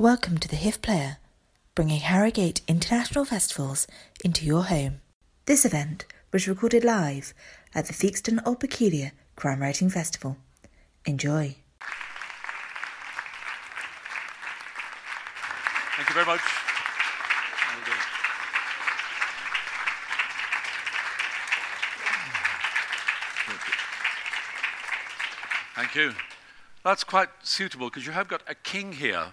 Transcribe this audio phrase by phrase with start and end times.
[0.00, 1.16] Welcome to the HIF Player,
[1.74, 3.88] bringing Harrogate International Festivals
[4.24, 5.00] into your home.
[5.46, 7.34] This event was recorded live
[7.74, 10.36] at the Theakston Old Peculier Crime Writing Festival.
[11.04, 11.56] Enjoy.
[15.96, 16.42] Thank you very much.
[25.74, 26.14] Thank you.
[26.84, 29.32] That's quite suitable because you have got a king here.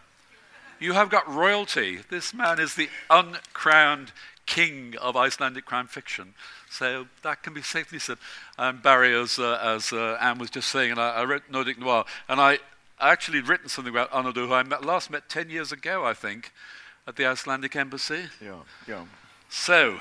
[0.80, 2.00] You have got royalty.
[2.10, 4.12] This man is the uncrowned
[4.46, 6.34] king of Icelandic crime fiction.
[6.70, 8.18] So that can be safely said.
[8.58, 11.80] And Barry, as, uh, as uh, Ann was just saying, and I, I read Nordic
[11.80, 12.60] Noir, and I
[13.00, 16.14] actually had written something about Arnaldur, who I met, last met 10 years ago, I
[16.14, 16.52] think,
[17.08, 18.26] at the Icelandic embassy.
[18.42, 19.06] Yeah, yeah.
[19.50, 20.00] So,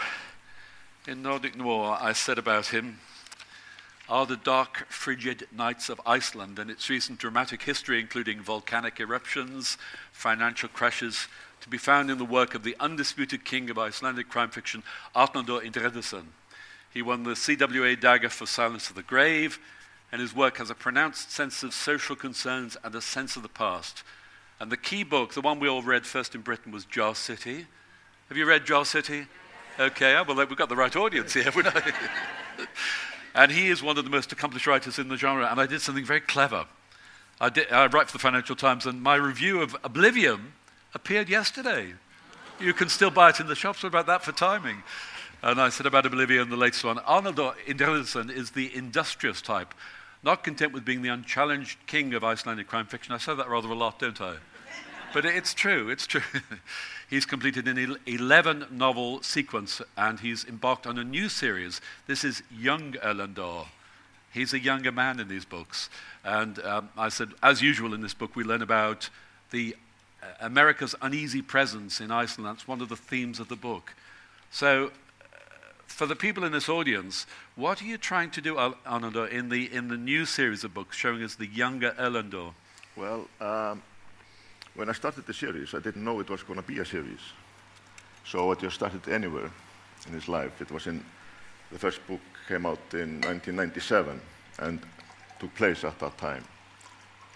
[1.06, 2.98] in Nordic Noir, I said about him,
[4.08, 9.78] are the dark, frigid nights of Iceland and its recent dramatic history, including volcanic eruptions,
[10.12, 11.26] financial crashes,
[11.60, 14.82] to be found in the work of the undisputed king of Icelandic crime fiction,
[15.16, 16.24] Arnaldur Indriðason.
[16.92, 19.58] He won the CWA dagger for Silence of the Grave,
[20.12, 23.48] and his work has a pronounced sense of social concerns and a sense of the
[23.48, 24.02] past.
[24.60, 27.66] And the key book, the one we all read first in Britain, was Jar City.
[28.28, 29.26] Have you read Jar City?
[29.80, 31.50] Okay, well, we've got the right audience here.
[33.34, 35.80] and he is one of the most accomplished writers in the genre, and I did
[35.80, 36.66] something very clever.
[37.40, 40.52] I, did, I write for the Financial Times, and my review of Oblivion
[40.94, 41.94] appeared yesterday.
[42.60, 43.82] You can still buy it in the shops.
[43.82, 44.82] What about that for timing?
[45.42, 46.98] And I said about Oblivion, the latest one.
[46.98, 49.74] Arnaldur Indriðason is the industrious type,
[50.22, 53.12] not content with being the unchallenged king of Icelandic crime fiction.
[53.12, 54.36] I say that rather a lot, don't I?
[55.14, 56.22] But it's true, it's true.
[57.08, 61.80] he's completed an 11 novel sequence and he's embarked on a new series.
[62.08, 63.66] This is Young Erlendur.
[64.32, 65.88] He's a younger man in these books.
[66.24, 69.08] And um, I said, as usual in this book, we learn about
[69.52, 69.76] the
[70.20, 72.48] uh, America's uneasy presence in Iceland.
[72.48, 73.94] That's one of the themes of the book.
[74.50, 74.90] So, uh,
[75.86, 79.72] for the people in this audience, what are you trying to do, Arnaldur, in the,
[79.72, 82.54] in the new series of books showing us the younger Erlendur?
[82.96, 83.80] Well, um,
[84.74, 87.20] when I started the series, I didn't know it was going to be a series.
[88.24, 89.50] So I just started anywhere
[90.06, 90.60] in his life.
[90.60, 91.04] It was in,
[91.70, 94.20] the first book came out in 1997
[94.58, 94.80] and
[95.38, 96.44] took place at that time.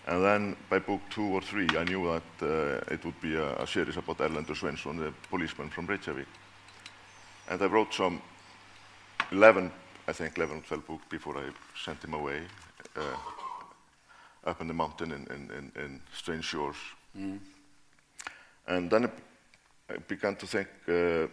[0.06, 3.56] And then by book two or three, I knew that uh, it would be a,
[3.56, 6.26] a, series about Erlendur Sveinsson, the policeman from Reykjavik.
[7.50, 8.22] And I wrote some
[9.30, 9.70] 11,
[10.06, 11.50] I think 11 or 12 books before I
[11.84, 12.40] sent him away
[12.96, 13.16] uh,
[14.46, 16.76] up in the mountain in, in, in, in strange shores.
[17.16, 17.38] Mm.
[18.66, 19.10] And then
[19.90, 21.26] I, began to think uh,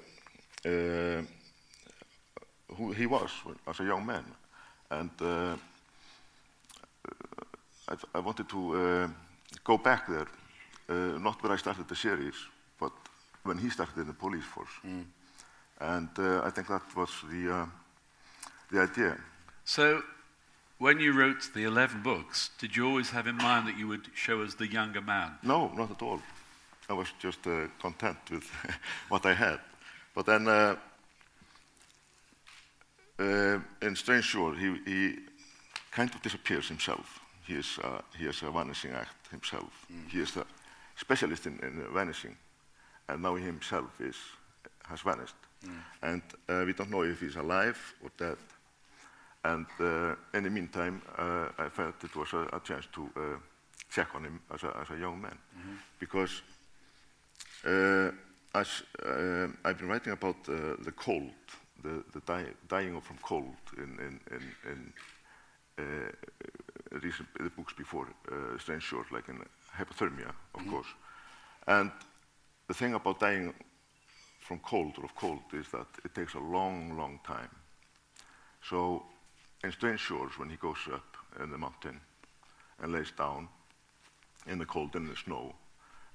[0.69, 1.22] uh,
[2.75, 3.31] who he was
[3.68, 4.24] as a young man.
[4.90, 5.56] And uh,
[7.90, 9.08] I, I, wanted to uh,
[9.64, 10.28] go back there,
[10.90, 12.35] uh, not where I started the series,
[12.80, 12.91] but
[13.44, 14.69] when he started in the police force.
[14.85, 15.06] Mm.
[15.80, 17.66] And uh, I think that was the, uh,
[18.72, 19.18] the idea.
[19.66, 20.02] So,
[20.78, 24.08] when you wrote the 11 books, did you always have in mind that you would
[24.13, 25.31] show us the younger man?
[25.44, 26.22] No, not at all.
[26.90, 28.50] I was just uh, content with
[29.09, 29.59] what I had.
[30.14, 30.75] But then, uh,
[33.18, 35.16] in Strange Shore, he, he
[35.91, 39.85] kind of disappears himself he is, uh, he is a vanishing act himself.
[39.91, 40.09] Mm.
[40.09, 40.46] He is a
[40.96, 42.35] specialist in, in vanishing,
[43.08, 44.16] and now he himself is,
[44.84, 45.35] has vanished.
[45.64, 45.72] Mm.
[46.02, 48.38] And uh, we don't know if he's alive or dead.
[49.45, 53.22] And uh, in the meantime, uh, I felt it was a, a chance to uh,
[53.89, 55.38] check on him as a, as a young man.
[55.53, 55.78] Mm -hmm.
[56.00, 56.44] Because
[57.63, 58.11] uh,
[58.51, 58.84] as
[59.63, 60.44] I've been writing about
[60.84, 62.22] the cold, the, the
[62.67, 64.94] dying from cold in, in, in, in
[67.01, 69.44] recent the books before uh, Strange Shores, like in
[69.78, 70.72] hypothermia, of mm -hmm.
[70.72, 70.95] course.
[71.66, 71.91] And
[72.67, 73.55] the thing about dying
[74.39, 77.50] from cold or of cold is that it takes a long, long time.
[78.61, 79.05] So
[79.63, 81.99] in Strange Shores, when he goes up in the mountain
[82.81, 83.47] and lays down
[84.47, 85.55] in the cold and the snow,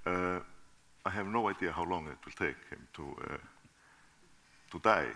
[0.07, 0.41] uh,
[1.05, 3.37] I have no idea how long it will take him to, uh,
[4.73, 5.09] to die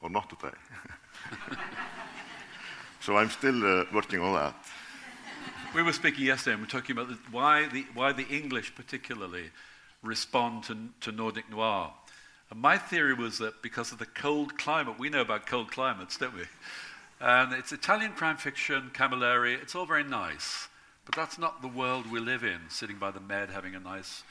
[0.00, 1.56] or not to die.
[3.00, 4.54] So I'm still uh, working on that.
[5.74, 8.74] We were speaking yesterday and we were talking about the, why, the, why the English
[8.74, 9.50] particularly
[10.02, 11.92] respond to, to Nordic noir.
[12.50, 16.16] And my theory was that because of the cold climate, we know about cold climates,
[16.16, 16.42] don't we?
[17.20, 20.68] And it's Italian crime fiction, Camilleri, it's all very nice.
[21.04, 24.22] But that's not the world we live in, sitting by the med having a nice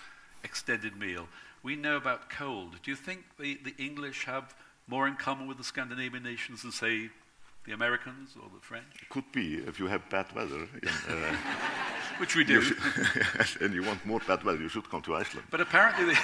[0.43, 1.27] extended meal.
[1.63, 2.75] We know about cold.
[2.83, 4.55] Do you think the, the English have
[4.87, 7.09] more in common with the Scandinavian nations than, say,
[7.65, 8.85] the Americans or the French?
[9.01, 11.35] It could be if you have bad weather in, uh,
[12.19, 12.61] which we do.
[12.61, 12.75] you
[13.61, 15.47] and you want more bad weather, you should come to Iceland.
[15.49, 16.17] But apparently, the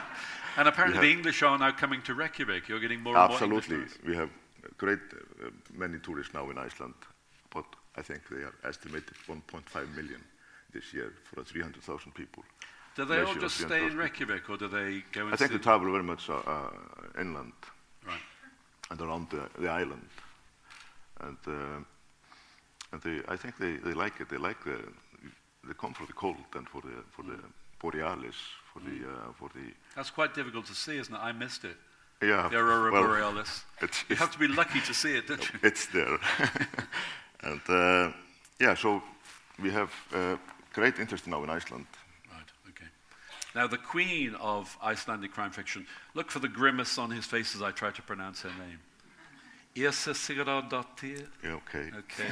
[0.58, 2.68] and apparently the English are now coming to Reykjavik.
[2.68, 3.84] You're getting more and more Absolutely.
[4.06, 4.30] We have
[4.78, 6.94] great uh, many tourists now in Iceland,
[7.50, 7.64] but
[7.96, 10.20] I think they are estimated 1.5 million
[10.72, 12.42] this year for 300,000 people.
[12.96, 15.90] Do they all just stay in Reykjavik, or do they go I think they travel
[15.90, 16.70] very much uh, uh,
[17.20, 17.52] inland
[18.06, 18.20] Right.
[18.90, 20.08] and around the, the island.
[21.20, 21.52] And, uh,
[22.92, 24.28] and they, I think they, they like it.
[24.28, 24.78] They like the,
[25.66, 27.38] they come for the cold and for the, for the
[27.80, 28.36] borealis,
[28.72, 31.18] for the, uh, for the, That's quite difficult to see, isn't it?
[31.20, 31.76] I missed it.
[32.26, 32.48] Yeah.
[32.48, 33.64] The Aurora well, Borealis.
[33.82, 35.58] it's- you have to be lucky to see it, don't you?
[35.62, 36.18] it's there.
[37.42, 38.12] and uh,
[38.58, 39.02] yeah, so
[39.62, 40.36] we have uh,
[40.72, 41.86] great interest now in Iceland.
[42.32, 42.86] Right, okay.
[43.54, 47.62] Now, the queen of Icelandic crime fiction, look for the grimace on his face as
[47.62, 48.80] I try to pronounce her name.
[49.76, 51.26] Yrsa Sigurðardóttir.
[51.42, 51.90] Yeah, okay.
[51.98, 52.30] Okay.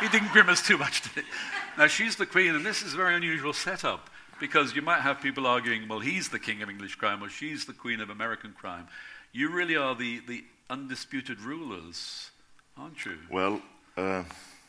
[0.00, 1.30] he didn't grimace too much, did he?
[1.78, 4.10] Now, she's the queen, and this is a very unusual setup
[4.42, 7.64] because you might have people arguing, well, he's the king of English crime or she's
[7.64, 8.88] the queen of American crime.
[9.32, 12.32] You really are the, the undisputed rulers,
[12.76, 13.18] aren't you?
[13.30, 13.62] Well,
[13.96, 14.24] uh,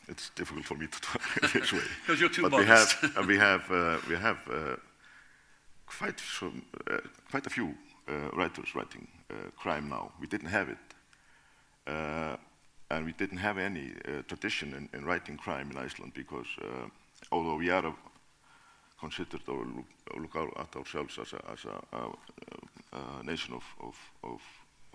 [0.06, 1.22] it's difficult for me to talk
[1.52, 1.80] this way.
[2.06, 4.76] 'Cause you're too but we have, uh, we have, uh, we have uh,
[5.86, 6.98] quite, some, uh,
[7.32, 7.74] quite a few
[8.08, 10.12] uh, writers writing uh, crime now.
[10.20, 10.84] We didn't have it.
[11.86, 12.36] Uh,
[12.90, 16.86] and we didn't have any uh, tradition in, in writing crime in Iceland because uh,
[17.32, 17.94] although we are a,
[18.98, 19.86] considered or look,
[20.20, 24.40] look out at ourselves as a, as a, a, a nation of, of, of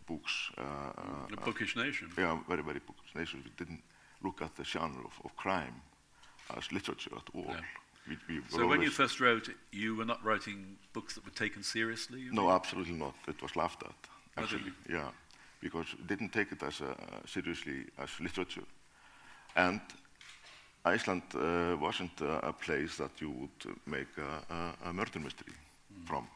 [0.07, 2.10] books, uh, A uh, bookish nation.
[2.18, 3.42] yeah, very, very bookish nation.
[3.44, 3.81] We didn't
[4.24, 5.81] look at the genre of, of crime
[6.57, 7.46] as literature at all.
[7.48, 7.60] Yeah.
[8.07, 11.62] We, we So when you first wrote, you were not writing books that were taken
[11.62, 12.28] seriously?
[12.31, 12.52] No, mean?
[12.52, 13.13] absolutely not.
[13.28, 14.74] It was laughed at, actually.
[14.90, 15.10] Yeah,
[15.62, 16.95] because we didn't take it as a,
[17.28, 18.63] seriously as literature.
[19.56, 19.81] And
[20.86, 25.54] Iceland uh, wasn't uh, a place that you would make a, a, a murder mystery
[26.06, 26.28] from.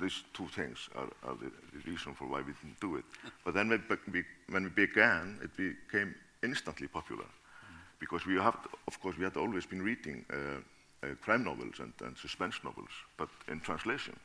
[0.00, 3.04] These two things are, are the, the reason for why we didn't do it.
[3.44, 3.68] But then
[4.12, 7.26] we, when we began, it became instantly popular.
[7.98, 8.56] Because we have,
[8.88, 10.36] of course, we had always been reading uh,
[11.06, 14.16] uh, crime novels and, and suspense novels, but in translation.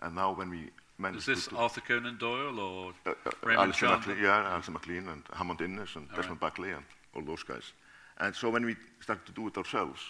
[0.00, 1.50] And now when we Is managed this to...
[1.50, 4.16] do- Arthur Conan Doyle or uh, uh, Raymond Chandler?
[4.16, 6.84] Yeah, Alistair MacLean and Hammond Innes and All Desmond Buckley and
[7.14, 7.72] all those guys.
[8.18, 10.00] And so when we started to do it ourselves,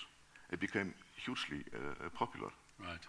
[0.52, 0.94] it became
[1.24, 2.50] hugely uh, popular.
[2.78, 3.00] Right.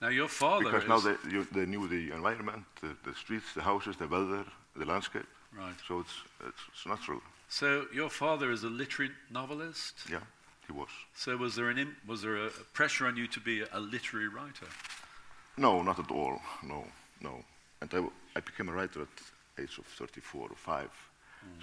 [0.00, 3.62] Now your father Because now they, you, they knew the environment, the, the streets, the
[3.62, 4.44] houses, the weather,
[4.76, 5.26] the landscape.
[5.56, 5.74] right.
[5.86, 6.14] So it's,
[6.46, 7.20] it's, it's natural.
[7.48, 9.94] So your father is a literary novelist.
[10.10, 10.20] Yeah,
[10.66, 10.88] he was.
[11.14, 14.66] So was there an was there a pressure on you to be a literary writer?
[15.56, 16.40] No, not at all.
[16.62, 16.84] No,
[17.20, 17.44] no.
[17.80, 20.88] And I became a writer at age of 34 or 5.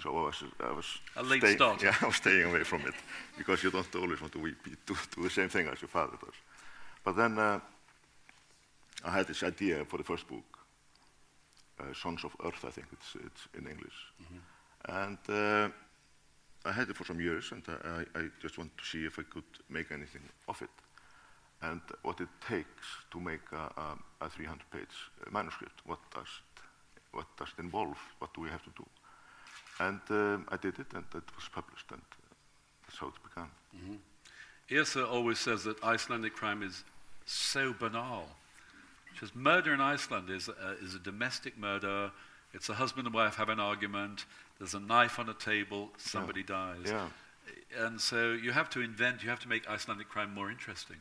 [0.02, 0.86] So I was, I was
[1.16, 1.82] A late staying- start.
[1.86, 2.94] Yeah, I was staying away from it
[3.38, 4.52] because you don't always want to be,
[4.86, 6.34] do, do the same thing as your father does.
[7.04, 7.60] But then uh,
[9.04, 10.44] I had this idea for the first book,
[11.80, 13.94] uh, Sons of Earth, I think it's, it's in English.
[14.86, 15.68] And uh,
[16.64, 19.18] I had it for some years, and I, I I just wanted to see if
[19.18, 20.70] I could make anything of it
[21.62, 24.96] and what it takes to make a, a, a 300-page
[25.30, 25.80] manuscript.
[25.84, 26.62] What does it,
[27.12, 27.98] what does it involve?
[28.18, 28.86] What do we have to do?
[29.80, 32.34] And um, I did it, and it was published, and uh,
[32.86, 33.98] that's how it began.
[34.70, 36.84] Yrsa always says that Icelandic crime is
[37.26, 38.24] so banal.
[39.14, 42.12] She says murder in Iceland is a, is a domestic murder.
[42.52, 44.26] It's a husband and wife have an argument.
[44.58, 45.90] There's a knife on a table.
[45.96, 46.86] Somebody dies.
[46.86, 47.08] Yeah,
[47.78, 49.22] And so you have to invent.
[49.22, 50.96] You have to make Icelandic crime more interesting.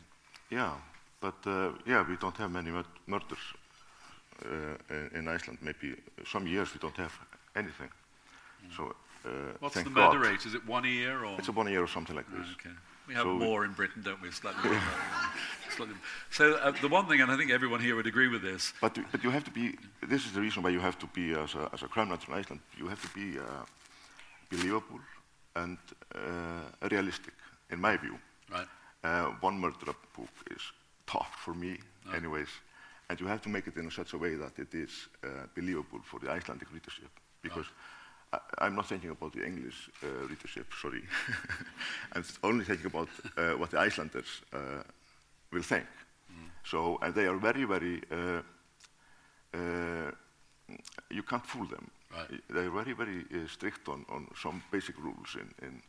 [0.50, 0.74] yeah,
[1.22, 3.40] but uh, yeah, we don't have many mur- murders
[4.46, 5.60] uh, in Iceland.
[5.62, 7.14] Maybe some years we don't have
[7.56, 7.90] anything.
[8.76, 10.28] So uh, What's the murder God.
[10.28, 10.46] rate?
[10.46, 11.38] Is it one year or?
[11.40, 12.48] It's a one year or something like this.
[12.60, 12.76] Okay.
[13.08, 14.32] We have So- more in Britain, don't we?
[14.32, 14.80] Slightly more.
[15.76, 15.96] Slightly.
[16.32, 18.98] So uh, the one thing, and I think everyone here would agree with this, But,
[19.12, 21.56] but you have to be, this is the reason why you have to be, as
[21.56, 23.44] a, as a crime writer in Iceland, you have to be uh,
[24.50, 25.00] believable
[25.56, 25.78] and
[26.16, 27.34] uh, realistic,
[27.72, 28.18] in my view.
[28.52, 28.68] right?
[29.04, 30.62] Uh, one murder book is
[31.08, 31.78] tough for me,
[32.16, 32.50] anyways,
[33.10, 36.00] and you have to make it in such a way that it is uh, believable
[36.04, 37.10] for the Icelandic readership.
[37.42, 37.66] Because
[38.32, 41.04] I, I'm not thinking about the English uh, readership, sorry.
[42.14, 44.84] I'm only thinking about uh, what the Icelanders uh,
[45.52, 45.86] will think.
[46.64, 48.42] So, and they are very, very, uh,
[49.54, 50.12] uh,
[51.10, 51.90] you can't fool them.
[52.16, 52.42] Right.
[52.50, 55.82] They are very, very uh, strict on, on some basic rules in, in,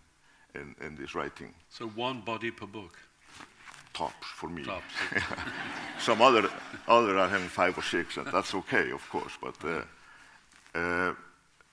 [0.60, 1.52] in, in this writing.
[1.68, 2.96] So one body per book.
[3.92, 4.62] Tops for me.
[4.64, 4.84] Tops.
[5.98, 6.48] Some other,
[6.86, 9.32] other are having five or six, and that's okay, of course.
[9.42, 9.56] But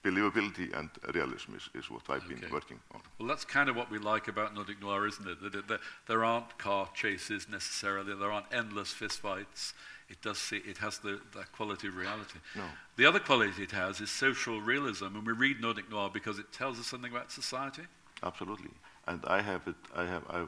[0.08, 3.02] believability and realism is, is what I've been working on.
[3.20, 5.42] Well, that's kind of what we like about Nordic noir, isn't it?
[5.42, 8.16] That it, that there aren't car chases necessarily.
[8.16, 9.74] There aren't endless fistfights.
[10.10, 12.40] It does see, it has the, that quality of reality.
[12.56, 12.64] No.
[12.96, 16.52] The other quality it has is social realism, and we read Nordic noir because it
[16.54, 17.84] tells us something about society.
[18.24, 18.72] Absolutely.
[19.08, 20.48] And I have it, I have, I, uh,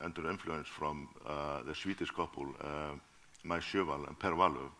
[0.00, 2.92] under influence from uh, the Swedish couple, uh,
[3.60, 4.70] Sjöwall and Per Wahlöö,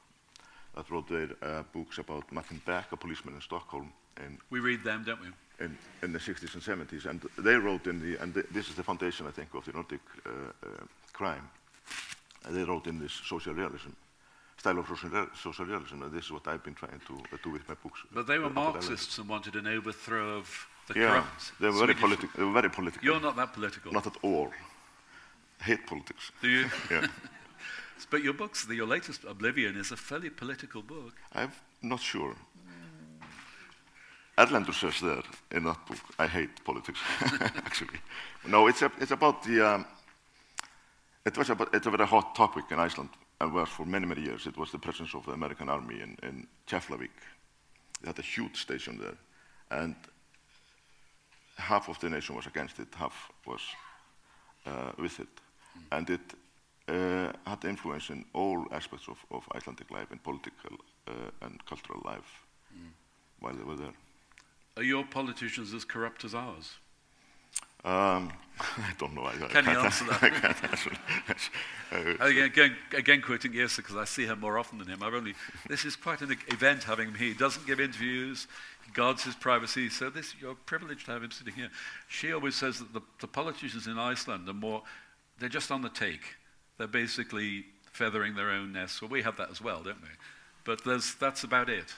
[0.75, 4.83] that wrote their uh, books about Martin Beck, a policeman in Stockholm in, We read
[4.85, 5.29] them, don't we?
[5.61, 7.07] in, in the 60s and 70s.
[7.07, 9.73] And they wrote in the, and th this is the foundation, I think, of the
[9.73, 10.69] Nordic uh, uh,
[11.13, 11.49] crime.
[12.45, 13.91] And they wrote in this social realism,
[14.57, 17.51] style of social, social realism, and this is what I've been trying to uh, do
[17.51, 18.01] with my books.
[18.13, 20.47] But they were Marxists and wanted an overthrow of
[20.89, 21.53] the Yeah, corrupt.
[21.61, 23.05] they were very, Swedish- politi- they were very political.
[23.05, 24.51] You're not that political, Not at all.
[25.61, 26.33] Hate politics.
[26.41, 26.65] do you?
[26.91, 27.07] Yeah.
[28.11, 31.15] but your books, the, your latest, Oblivion, is a fairly political book.
[31.33, 31.53] I'm
[31.83, 32.35] not sure.
[34.43, 36.99] Erlendur says there in that book, I hate politics,
[37.41, 38.01] actually.
[38.47, 39.87] No, it's, a, it's about the, um,
[41.25, 44.23] it was about, it's a very hot topic in Iceland, and was for many, many
[44.23, 44.47] years.
[44.47, 47.11] It was the presence of the American army in, in Keflavik.
[48.01, 49.19] They had a huge station there,
[49.71, 49.95] and
[51.57, 53.61] half of the nation was against it, half was
[54.67, 55.29] uh, with it.
[55.91, 56.35] And it
[56.89, 62.03] uh, had influence in all aspects of, of Icelandic life, in political uh, and cultural
[62.05, 62.43] life,
[63.39, 63.95] while they were there.
[64.77, 66.75] Are your politicians as corrupt as ours?
[67.85, 69.23] Um, I don't know.
[69.23, 70.23] I, I Can you answer that?
[70.23, 70.91] I can't answer.
[72.21, 75.03] Again, again, again quoting Yrsa, because I see her more often than him.
[75.03, 75.35] I've only,
[75.69, 77.29] this is quite an event having him here.
[77.29, 78.47] He doesn't give interviews,
[78.87, 81.69] he guards his privacy, so this, you're privileged to have him sitting here.
[82.09, 84.83] She always says that the, the politicians in Iceland are more,
[85.39, 86.23] they're just on the take.
[86.79, 89.03] They're basically feathering their own nests.
[89.03, 90.09] Well, we have that as well, don't we?
[90.65, 91.95] But there's, that's about it.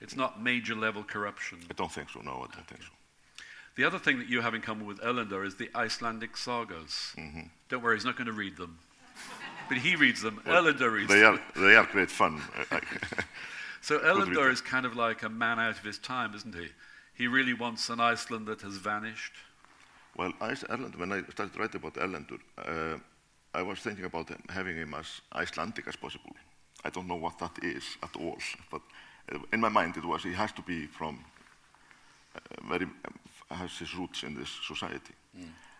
[0.00, 1.58] It's not major level corruption.
[1.70, 2.20] I don't think so.
[2.20, 2.88] No, I don't think so.
[3.76, 7.14] The other thing that you have in common with Erlendur is the Icelandic sagas.
[7.68, 8.78] Don't worry, he's not going to read them.
[9.68, 10.40] But he reads them.
[10.46, 11.40] Erlendur reads They them.
[11.56, 12.40] are they are great fun.
[13.82, 16.68] So read Erlendur is kind of like a man out of his time, isn't he?
[17.14, 19.32] He really wants an Iceland that has vanished.
[20.16, 22.98] well, Ice- Erlendur, when I started writing about Erlendur, uh,
[23.54, 26.34] I was thinking about having him as Icelandic as possible.
[26.84, 28.38] I don't know what that is at all,
[28.70, 28.82] but
[29.52, 31.24] in my mind it was he has to be from
[32.34, 33.18] uh, very um,
[33.50, 35.14] has his roots in this society.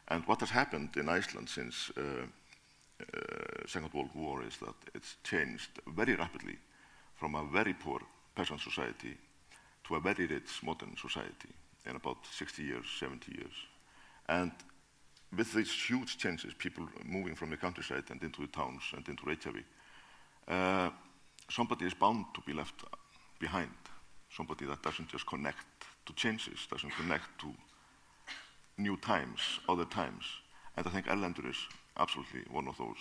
[0.08, 2.02] And what has happened in Iceland since uh,
[3.00, 6.58] uh, Second World War is that it's changed very rapidly
[7.16, 8.00] from a very poor
[8.34, 9.16] peasant society
[9.84, 11.48] to a very rich modern society
[11.86, 13.52] in about 60 years, 70 years.
[14.28, 14.52] And
[15.36, 19.26] with these huge changes, people moving from the countryside and into the towns and into
[19.26, 19.64] Reykjavik,
[20.48, 20.90] uh,
[21.50, 22.84] somebody is bound to be left
[23.38, 23.70] behind.
[24.30, 25.64] Somebody that doesn't just connect
[26.06, 27.54] to changes, doesn't connect to
[28.78, 30.24] new times, other times.
[30.76, 31.56] And I think Erlendur is
[31.96, 32.98] absolutely one of those.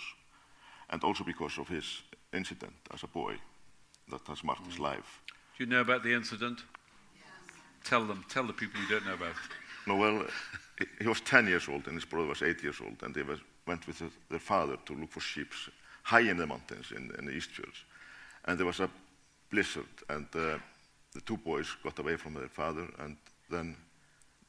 [0.90, 2.02] And also because of his
[2.32, 3.36] incident as a boy
[4.10, 5.20] that has marked his life.
[5.56, 6.60] Do you know about the incident?
[7.84, 8.24] Tell them.
[8.28, 9.34] Tell the people you don't know about.
[9.86, 10.26] No, well,
[11.00, 13.38] he- was 10 years old and his brother was 8 years old, and they was,
[13.66, 15.52] went with their father to look for sheep
[16.02, 17.84] high in the mountains in, in the Eastfjords.
[18.44, 18.90] And there was a
[19.50, 20.58] blizzard, and uh,
[21.12, 23.16] the two boys got away from their father, and
[23.50, 23.76] then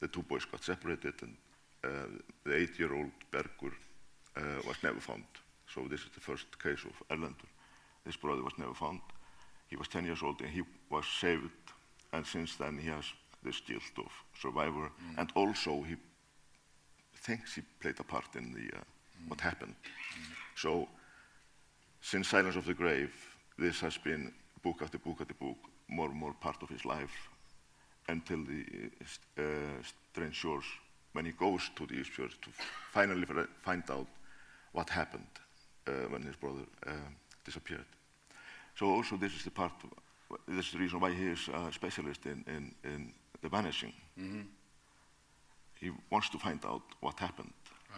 [0.00, 1.36] the two boys got separated, and
[1.84, 1.88] uh,
[2.44, 3.72] the eight-year-old Bergur
[4.36, 5.24] uh, was never found.
[5.72, 7.48] So this is the first case of Erlendur.
[8.04, 9.00] His brother was never found.
[9.68, 11.50] He was 10 years old, and he was saved,
[12.12, 13.04] and since then he has
[13.42, 15.96] this guilt of survivor, and also he
[17.16, 18.82] thinks he played a part in the uh,
[19.28, 19.74] what happened.
[20.56, 20.88] So,
[22.00, 23.12] since Silence of the Grave,
[23.58, 25.56] this has been book after book after book,
[25.88, 27.28] more and more part of his life,
[28.08, 28.90] until the
[29.38, 29.42] uh,
[30.12, 30.64] strange shores,
[31.12, 32.50] when he goes to the Eastfjords to
[32.92, 34.06] finally fi- find out
[34.72, 35.26] what happened
[35.86, 36.92] uh, when his brother uh,
[37.44, 37.86] disappeared.
[38.78, 39.72] So also this is the part,
[40.46, 43.12] this is the reason why he is a specialist in, in, in
[43.42, 43.92] the vanishing.
[45.80, 47.52] He wants to find out what happened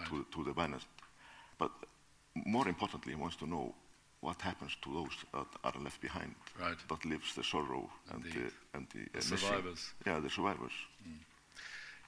[0.09, 0.88] to, to the vanished.
[1.59, 1.71] But
[2.35, 3.75] more importantly, he wants to know
[4.21, 6.77] what happens to those that are left behind, Right.
[6.89, 9.93] that lives the sorrow and the, and the, The survivors.
[10.07, 10.73] Yeah, the survivors.
[11.09, 11.15] Mm.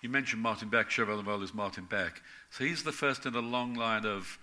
[0.03, 0.91] You mentioned Martin Beck.
[0.91, 2.21] Chevalier is Martin Beck.
[2.51, 4.39] So he's the first in a long line of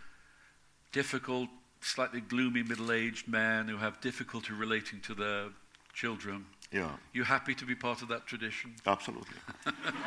[0.92, 1.50] difficult,
[1.82, 5.50] slightly gloomy middle-aged men who have difficulty relating to their
[5.94, 6.46] children.
[6.72, 8.76] Yeah, You happy to be part of that tradition?
[8.86, 9.38] absolutely.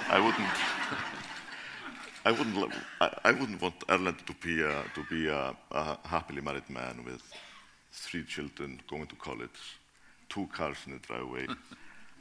[0.09, 0.49] I wouldn't.
[2.25, 2.73] I wouldn't.
[3.01, 7.03] I, I wouldn't want Erlend to be a, to be a, a happily married man
[7.05, 7.21] with
[7.93, 9.79] three children going to college,
[10.29, 11.47] two cars in the driveway,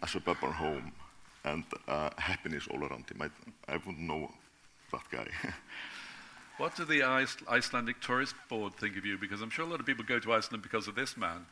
[0.02, 0.92] a suburban home,
[1.46, 3.22] and uh, happiness all around him.
[3.22, 3.30] I,
[3.74, 4.32] I wouldn't know
[4.92, 5.28] that guy.
[6.58, 7.02] What do the
[7.50, 9.18] Icelandic Tourist Board think of you?
[9.18, 11.48] Because I'm sure a lot of people go to Iceland because of this man,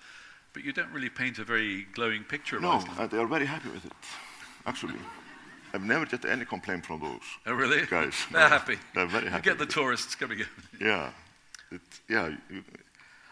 [0.53, 2.99] but you don't really paint a very glowing picture of no, Iceland.
[2.99, 3.91] uh, they are very happy with it,
[4.67, 4.93] actually.
[5.73, 7.21] I've never get any complaint from those.
[7.47, 7.85] oh, really?
[7.87, 8.77] Guys, They're no, happy.
[8.93, 10.47] they're very You happy get the tourists coming in.
[10.79, 11.09] Yeah,
[11.71, 12.27] it, yeah.
[12.49, 12.63] You,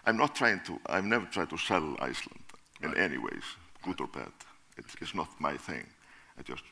[0.07, 0.79] I'm not trying to.
[0.87, 2.43] I've never tried to sell Iceland
[2.81, 2.97] in Right.
[3.11, 3.43] any ways,
[3.83, 4.31] good or bad.
[4.77, 5.85] It, it's not my thing.
[6.39, 6.63] I just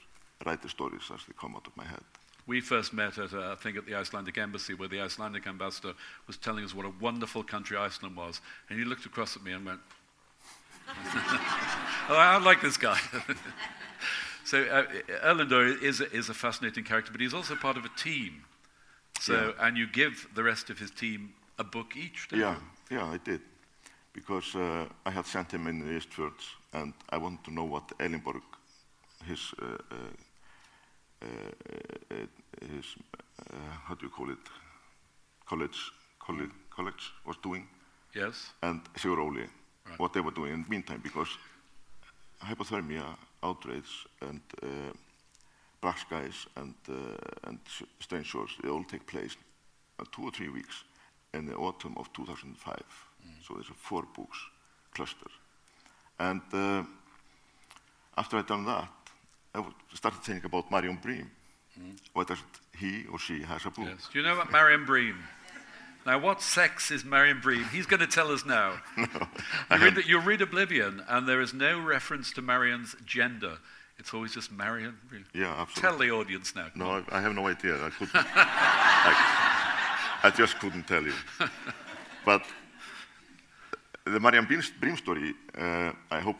[0.46, 2.04] write the stories as they come out of my head.
[2.48, 5.94] We first met at, uh, I think, at the Icelandic embassy, where the Icelandic ambassador
[6.27, 8.39] was telling us what a wonderful country Iceland was,
[8.70, 9.80] and he looked across at me and went,
[12.10, 13.00] oh, "I like this guy."
[14.46, 14.84] so uh,
[15.82, 18.44] is a, is a fascinating character, but he's also part of a team.
[19.20, 22.27] So, and you give the rest of his team a book each.
[22.32, 22.62] Yeah, you?
[22.92, 23.42] Yeah, I did,
[24.13, 27.88] because uh, I had sent him in the Eastfjords, and I wanted to know what
[28.00, 28.42] Elinborg,
[29.25, 29.96] his, uh, uh,
[31.22, 31.25] uh,
[32.12, 32.15] uh,
[32.75, 32.86] his,
[33.51, 33.56] uh,
[33.88, 34.38] how do you call it,
[35.46, 37.68] college, college, college was doing,
[38.13, 38.51] Yes.
[38.62, 39.48] and Sigur Óli,
[39.88, 40.00] Right.
[40.00, 41.30] what they were doing in the meantime, because
[42.42, 44.42] hypothermia, outrage, and
[45.82, 46.74] black skies, and,
[47.44, 47.60] and
[48.00, 49.36] strange shores, they all take place
[50.12, 50.84] two or three weeks
[51.36, 52.82] in the autumn of 2005.
[53.46, 54.38] So there's a four books
[54.94, 55.30] cluster.
[56.20, 56.84] And uh,
[58.18, 58.88] after I'd done that,
[59.54, 59.63] I
[59.94, 61.30] started thinking about Marion Briem.
[62.13, 63.88] Why doesn't he or she has a book?
[63.88, 64.10] Yes.
[64.12, 65.18] Do you know about Marion Briem?
[66.06, 67.65] Now, what sex is Marion Briem?
[67.72, 68.80] He's going to tell us now.
[68.98, 69.08] you,
[69.72, 73.58] read the, you read Oblivion, and there is no reference to Marion's gender.
[73.98, 75.25] It's always just Marion Briem.
[75.34, 75.82] Yeah, absolutely.
[75.82, 76.68] Tell the audience now.
[76.75, 77.75] No, I, I have no idea.
[77.84, 78.12] I couldn't.
[78.15, 79.54] I,
[80.25, 81.13] I just couldn't tell you.
[82.25, 82.44] But
[84.05, 86.39] the Marion Briem, story, uh, I hope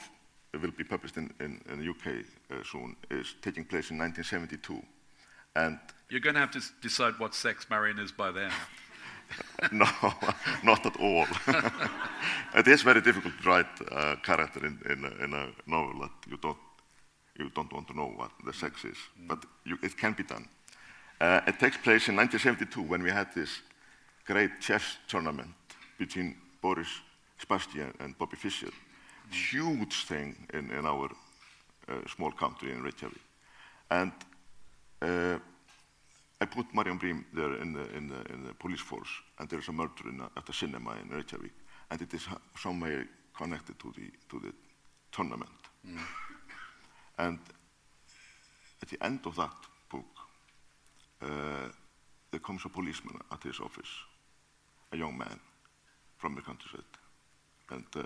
[0.52, 4.00] it will be published in, in, in the UK uh, soon, is taking place in
[4.00, 4.82] 1972.
[5.56, 5.78] And
[6.10, 8.52] You're going to have to decide what sex Marion is by then.
[9.72, 9.88] no,
[10.64, 11.28] not at all.
[12.56, 16.32] it is very difficult to write a character in, in, a, in a novel that
[16.32, 16.58] you don't,
[17.38, 20.48] you don't want to know what the sex is, but you, it can be done.
[21.22, 23.62] Uh, it takes place in 1972 when we had this
[24.26, 25.56] great chess tournament
[25.98, 26.90] between Boris
[27.40, 28.72] Spassky and Bobby Fischer.
[29.30, 31.10] Huge thing in, in our
[31.88, 33.22] uh, small country in Reykjavik.
[33.90, 34.12] And
[35.02, 35.38] uh,
[36.42, 39.10] I put Marion Bream there in the, in the, in the police force,
[39.40, 41.54] and there's a murder in a, at a cinema in Reykjavik,
[41.90, 43.04] and it is ha- some way
[43.38, 44.54] connected to the, to the
[45.12, 45.50] tournament.
[47.18, 47.40] And
[48.82, 49.56] at the end of that
[49.90, 50.06] book,
[51.22, 51.70] uh,
[52.32, 53.90] there comes a policeman at his office,
[54.96, 55.40] a young man
[56.18, 56.92] from the countryside,
[57.70, 58.02] and uh,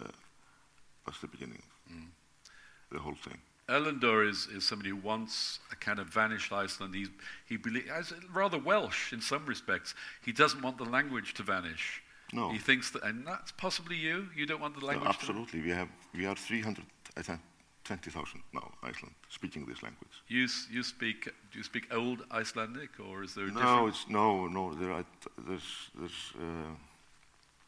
[1.05, 3.37] that's the beginning of the whole thing.
[3.67, 6.95] Erlendur is, is somebody who wants a kind of vanished Iceland.
[6.95, 7.09] He's,
[7.47, 9.93] he belie- as rather Welsh in some respects.
[10.25, 12.01] He doesn't want the language to vanish.
[12.33, 12.49] No.
[12.49, 14.27] He thinks that, and that's possibly you.
[14.35, 16.83] You don't want the No, language to absolutely, we have we are 300,
[17.17, 17.39] I think,
[17.85, 20.11] 20,000 now, Iceland, speaking this language.
[20.27, 24.47] You, you speak, do you speak Old Icelandic, or is there a No, it's no,
[24.47, 24.73] no.
[24.75, 25.05] There are,
[25.47, 26.33] there's, there's.
[26.35, 26.75] Uh,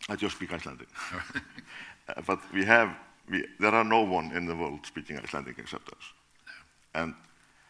[0.10, 0.88] I just speak Icelandic,
[2.10, 2.95] Uh, but we have.
[3.30, 6.04] We, there are no one in the world speaking Icelandic except us,
[6.93, 7.13] and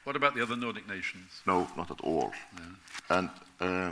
[0.06, 1.42] What about the other Nordic nations?
[1.46, 2.32] no, not at all.
[3.10, 3.92] And uh,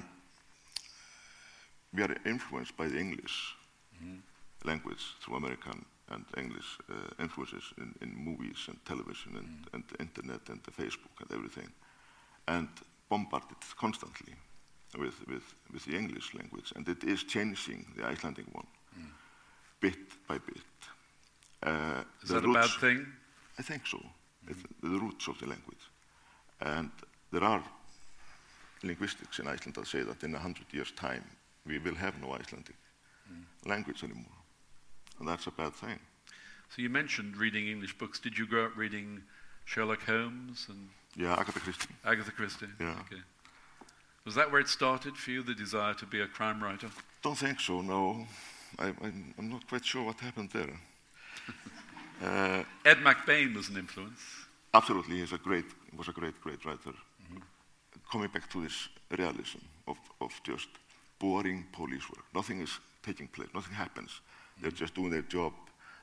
[1.94, 3.56] we are influenced by the English
[4.64, 6.94] language through American and English uh,
[7.24, 11.70] influences in, in movies and television and, and the internet and the Facebook and everything,
[12.48, 12.68] and
[13.10, 14.34] bombarded constantly
[14.98, 18.68] with, with, with the English language, and it is changing the Icelandic one
[19.80, 20.64] bit by bit.
[21.64, 23.06] Uh, Is that a bad roots- thing?
[23.60, 24.00] I think so.
[24.48, 25.84] It's the roots of the language.
[26.62, 26.92] And
[27.32, 27.64] there are
[28.84, 31.24] linguistics in Iceland that say that in a hundred years' time
[31.66, 32.76] we will have no Icelandic
[33.66, 34.39] language anymore.
[35.20, 36.00] And that's a bad thing.
[36.70, 38.20] So you mentioned reading English books.
[38.20, 39.22] Did you grow up reading
[39.66, 41.94] Sherlock Holmes and Yeah, Agatha Christie.
[42.06, 42.68] Agatha Christie?
[42.80, 42.96] Yeah.
[43.02, 43.22] Okay.
[44.26, 46.90] Was that where it started for you, the desire to be a crime writer?
[47.24, 48.28] Don't think so, no.
[48.78, 50.80] I, I'm, I'm not quite sure what happened there.
[52.24, 54.22] uh, Ed McBain was an influence.
[54.74, 55.66] absolutely, he's a great,
[55.98, 56.94] was a great, great writer.
[58.12, 60.68] Coming back to this realism of, of just
[61.20, 62.26] boring police work.
[62.36, 64.22] Nothing is taking place, nothing happens.
[64.62, 65.54] They're just doing their job.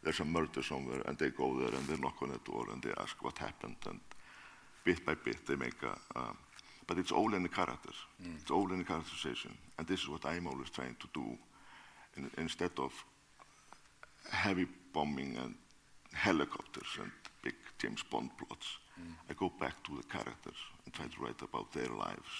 [0.02, 2.82] There's a murder somewhere, and they go there and they knock on the door and
[2.82, 4.00] they ask what happened, and
[4.84, 6.18] bit by bit they make a.
[6.18, 6.36] Um,
[6.86, 7.96] but it's all in the characters.
[8.40, 11.38] It's all in the characterization, and this is what I'm always trying to do.
[12.16, 12.92] In, instead of
[14.30, 15.54] heavy bombing and
[16.12, 17.10] helicopters and
[17.42, 18.78] big James Bond plots.
[19.30, 22.32] I go back to the characters and try to write about their lives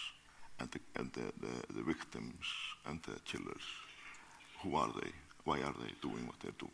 [0.59, 2.47] and the, and the, the, the victims
[2.87, 3.63] and the killers.
[4.63, 5.11] Who are they?
[5.47, 6.73] Why are they doing what they're doing?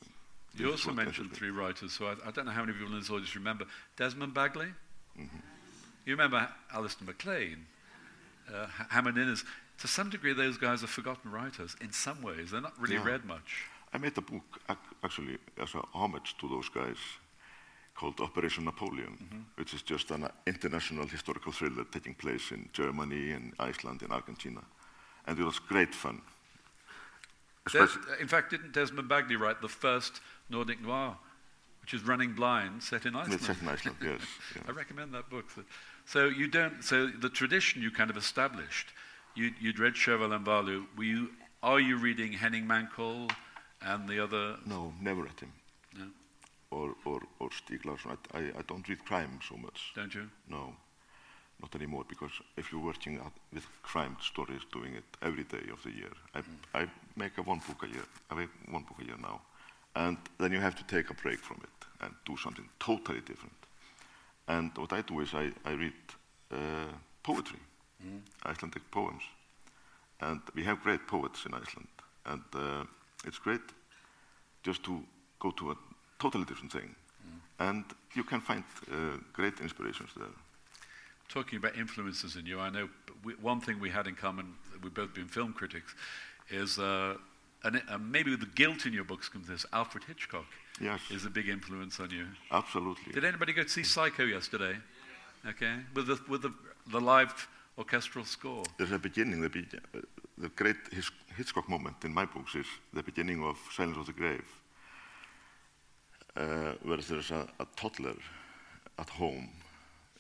[0.56, 2.98] You is also mentioned three writers, so I, I don't know how many people in
[3.00, 3.64] this audience remember.
[3.96, 4.70] Desmond Bagley?
[5.18, 5.36] Mm-hmm.
[6.06, 7.64] You remember Alistair MacLean,
[8.52, 9.44] uh, Hammond Innes.
[9.78, 12.50] To some degree, those guys are forgotten writers in some ways.
[12.50, 13.04] They're not really Yeah.
[13.12, 13.66] read much.
[13.94, 16.96] I made a book ac- actually as a homage to those guys
[17.94, 23.32] called Operation Napoleon, which is just an uh, international historical thriller taking place in Germany
[23.32, 24.62] and Iceland and Argentina.
[25.26, 26.22] And it was great fun.
[27.70, 30.20] Des- in fact, didn't Desmond Bagley write the first
[30.50, 31.16] Nordic noir,
[31.80, 33.34] which is Running Blind, set in Iceland?
[33.34, 34.20] it's set in Iceland, yes.
[34.56, 34.62] yeah.
[34.68, 35.46] I recommend that book.
[36.06, 36.82] So- you don't.
[36.82, 38.88] So the tradition you kind of established.
[39.34, 40.84] You, you'd read Sjöwall and Wahlöö.
[40.96, 41.30] Were you?
[41.62, 43.30] Are you reading Henning Mankell
[43.80, 44.56] and the other?
[44.66, 45.52] No, never at him.
[45.96, 46.06] No,
[46.70, 48.18] Or, or, or Stieg Larsson.
[48.34, 49.92] I, I, I don't read crime so much.
[49.94, 50.28] don't you?
[50.48, 50.74] No,
[51.62, 52.04] not anymore.
[52.08, 53.20] Because if you're working
[53.52, 56.42] with crime stories, doing it every day of the year, I,
[56.74, 58.04] I make a one book a year.
[58.30, 59.40] I make one book a year now,
[59.94, 63.54] and then you have to take a break from it and do something totally different.
[64.48, 65.92] And what I do is I, I read
[66.50, 66.56] uh,
[67.22, 67.60] poetry,
[68.44, 69.22] Icelandic poems,
[70.20, 71.88] and we have great poets in Iceland,
[72.26, 72.84] and uh,
[73.24, 73.60] it's great
[74.64, 75.02] just to
[75.38, 75.76] go to a
[76.18, 76.94] totally different thing,
[77.58, 80.34] and you can find uh, great inspirations there.
[81.32, 82.90] Talking about influences in you, I know
[83.24, 84.52] we, one thing we had in common.
[84.82, 85.94] We've both been film critics.
[86.50, 87.14] Is uh,
[87.64, 89.64] and uh, maybe the guilt in your books comes this.
[89.72, 90.44] Alfred Hitchcock
[90.78, 92.26] Yes, is a big influence on you.
[92.50, 93.14] absolutely.
[93.14, 94.76] Did anybody go to see Psycho yesterday?
[95.48, 96.52] Okay, with the with the
[96.90, 98.64] the live orchestral score.
[98.76, 100.00] There's a beginning, the, be- uh,
[100.36, 104.12] the great His- Hitchcock moment in my books is the beginning of Silence of the
[104.12, 104.44] Grave,
[106.36, 108.16] uh, where there's a, a toddler
[108.98, 109.48] at home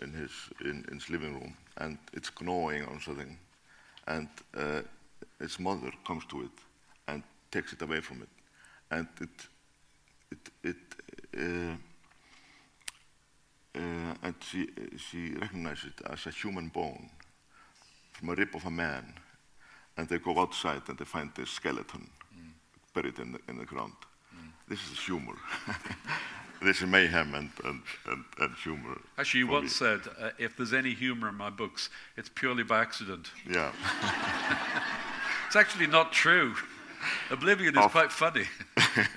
[0.02, 3.38] in his, in, in his living room, and it's gnawing on something,
[4.06, 4.80] and uh,
[5.40, 6.50] its mother comes to it
[7.08, 8.28] and takes it away from it,
[8.90, 9.48] and it,
[10.30, 10.76] it, it
[11.38, 11.76] uh,
[13.74, 17.08] uh, and she, she recognizes it as a human bone
[18.12, 19.14] from a rib of a man,
[19.96, 22.08] and they go outside and they find this skeleton
[22.94, 23.94] buried in the, in the ground.
[24.68, 25.34] This is humor.
[26.62, 29.00] this is mayhem and, and, and, and humor.
[29.18, 29.86] Actually, you once me.
[29.86, 33.30] said, uh, if there's any humor in my books, it's purely by accident.
[33.48, 33.72] Yeah.
[35.52, 36.54] It's actually not true.
[37.30, 38.46] Oblivion is Of- quite funny.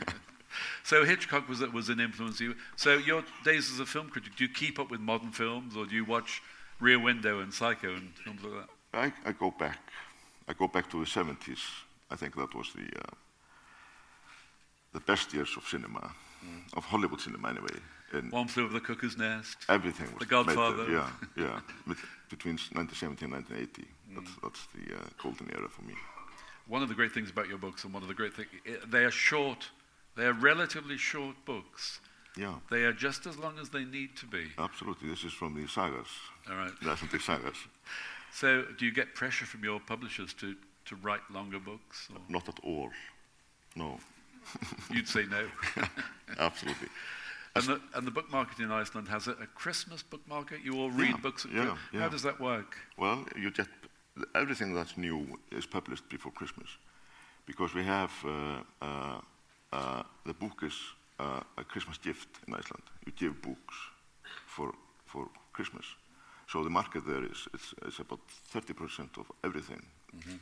[0.84, 2.42] so Hitchcock was, was an influence.
[2.42, 2.56] You.
[2.76, 5.86] So your days as a film critic, do you keep up with modern films, or
[5.86, 6.42] do you watch
[6.82, 9.14] Rear Window and Psycho and films like that?
[9.26, 9.80] I, I go back.
[10.50, 11.62] I go back to the 70s.
[12.12, 13.16] I think that was the, uh,
[14.92, 16.12] the best years of cinema,
[16.74, 17.68] of Hollywood cinema anyway.
[18.14, 19.58] And One Flew Over the Cuckoo's Nest.
[19.70, 20.84] everything was The Godfather.
[20.84, 20.92] made.
[20.94, 21.60] Yeah, yeah.
[22.30, 23.88] Between 1970 and 1980.
[24.16, 25.94] That's, that's the uh, golden era for me.
[26.68, 28.48] One of the great things about your books, and one of the great things,
[28.88, 29.70] they are short.
[30.16, 32.00] They are relatively short books.
[32.38, 34.48] Yeah, They are just as long as they need to be.
[34.58, 35.10] absolutely.
[35.10, 36.08] This is from the sagas,
[36.50, 36.72] All right.
[36.82, 37.56] the sagas.
[38.34, 40.56] So, do you get pressure from your publishers to,
[40.88, 42.10] to write longer books?
[42.14, 42.90] Or Not at all.
[43.78, 43.98] No,
[44.92, 45.48] you'd say no.
[46.40, 46.88] absolutely.
[47.56, 50.60] and, the, and the book market in Iceland has a, a Christmas book market.
[50.64, 51.46] You all read Yeah, books.
[51.46, 52.00] At yeah, Chri- yeah.
[52.02, 52.78] How does that work?
[52.98, 53.68] Well, you get
[54.34, 56.70] everything that's new is published before Christmas,
[57.46, 58.30] because we have uh,
[58.82, 59.20] uh,
[59.74, 60.74] uh, the book is
[61.20, 62.84] uh, a Christmas gift in Iceland.
[63.06, 63.76] You give books
[64.48, 64.74] for
[65.06, 65.86] for Christmas,
[66.48, 68.20] so the market there is it's, it's about
[68.54, 69.82] thirty percent of everything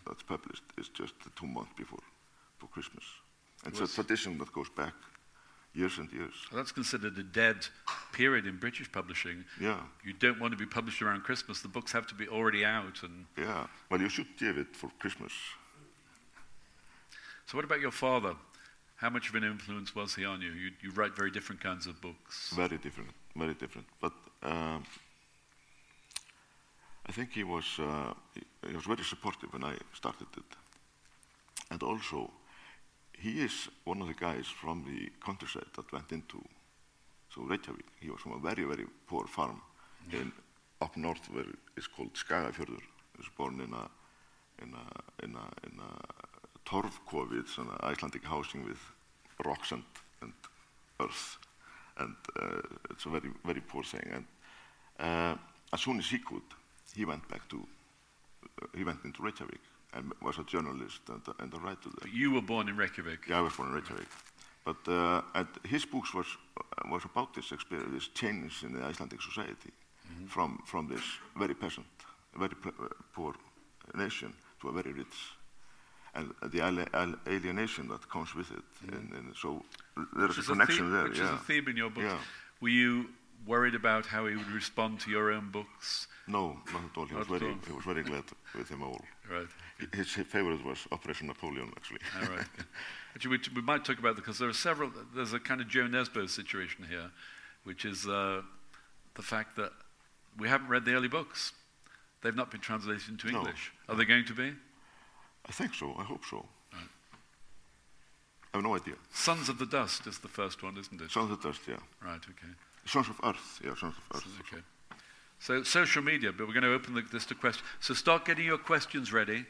[0.05, 2.03] that's published is just two months before
[2.59, 3.03] for Christmas.
[3.65, 4.93] It's a tradition that goes back
[5.73, 6.33] years and years.
[6.51, 7.57] Well, that's considered a dead
[8.11, 9.43] period in British publishing.
[9.59, 11.61] Yeah, You don't want to be published around Christmas.
[11.61, 13.01] The books have to be already out.
[13.03, 13.67] And yeah.
[13.89, 15.31] Well, you should give it for Christmas.
[17.45, 18.35] so, what about your father?
[18.97, 20.51] How much of an influence was he on you?
[20.51, 22.53] You, you write very different kinds of books.
[22.55, 23.87] Very different, very different.
[23.99, 24.83] But um,
[27.05, 30.55] I think he was uh, he, he was very supportive when I started it,
[31.71, 32.31] and also
[33.19, 36.43] he is one of the guys from the countryside that went into
[37.33, 37.85] so Reykjavik.
[37.99, 39.61] He was from a very very poor farm
[40.11, 40.31] in
[40.81, 42.83] up north where it's called Skagafjörður.
[43.13, 43.89] He was born in a
[44.61, 47.39] in a in a in a torfkofi.
[47.39, 48.79] It's an Icelandic housing with
[49.45, 49.83] rocks and,
[50.21, 50.33] and
[50.99, 51.37] earth
[51.97, 54.07] and uh, it's a very very poor thing.
[54.13, 54.25] And
[54.99, 55.35] uh,
[55.71, 56.43] as soon as he could,
[56.95, 57.57] he went back to
[58.61, 59.61] uh, he went into Reykjavik
[59.95, 62.01] and was a journalist and, and a writer there.
[62.01, 63.27] But you were born in Reykjavik.
[63.27, 64.07] Yeah, I was born in Reykjavik,
[64.65, 66.27] But uh, and his books was
[66.89, 69.71] was about this experience, this change in the Icelandic society
[70.03, 70.25] Mm-hmm.
[70.27, 71.03] from from this
[71.37, 71.85] very peasant,
[72.37, 73.33] very uh, poor
[73.95, 75.17] nation to a very rich,
[76.13, 76.61] and the
[77.27, 78.63] alienation that comes with it.
[78.91, 79.63] And, and so
[80.17, 80.37] there is.
[80.39, 81.03] A connection there.
[81.03, 81.35] Which yeah.
[81.35, 82.05] is a theme in your books.
[82.05, 82.17] Yeah.
[82.59, 83.05] Were you
[83.45, 86.07] worried about how he would respond to your own books?
[86.27, 87.05] No, not at all.
[87.05, 87.57] He was very all.
[87.67, 88.23] he was very glad
[88.55, 89.01] with them all.
[89.29, 89.47] Right.
[89.93, 91.99] His favorite was Operation Napoleon, actually.
[92.21, 92.45] All right.
[93.15, 94.91] Actually, we, we might talk about that because there are several.
[95.15, 97.11] There's a kind of Jo Nesbø situation here,
[97.63, 98.41] which is uh,
[99.15, 99.71] the fact that
[100.39, 101.51] we haven't read the early books.
[102.21, 103.39] They've not been translated into No.
[103.39, 103.71] English.
[103.89, 104.53] Are they going to be?
[105.45, 105.93] I think so.
[105.99, 106.45] I hope so.
[108.53, 108.93] I have no idea.
[109.11, 111.11] Sons of the Dust is the first one, isn't it?
[111.11, 111.75] Sons of the Dust, yeah.
[112.01, 112.21] Right.
[112.23, 112.53] Okay.
[112.85, 114.27] Sons of Earth, yeah, Sons of Earth.
[114.41, 114.61] Okay.
[115.39, 117.65] So social media, but we're going to open the, this to questions.
[117.79, 119.45] So start getting your questions ready.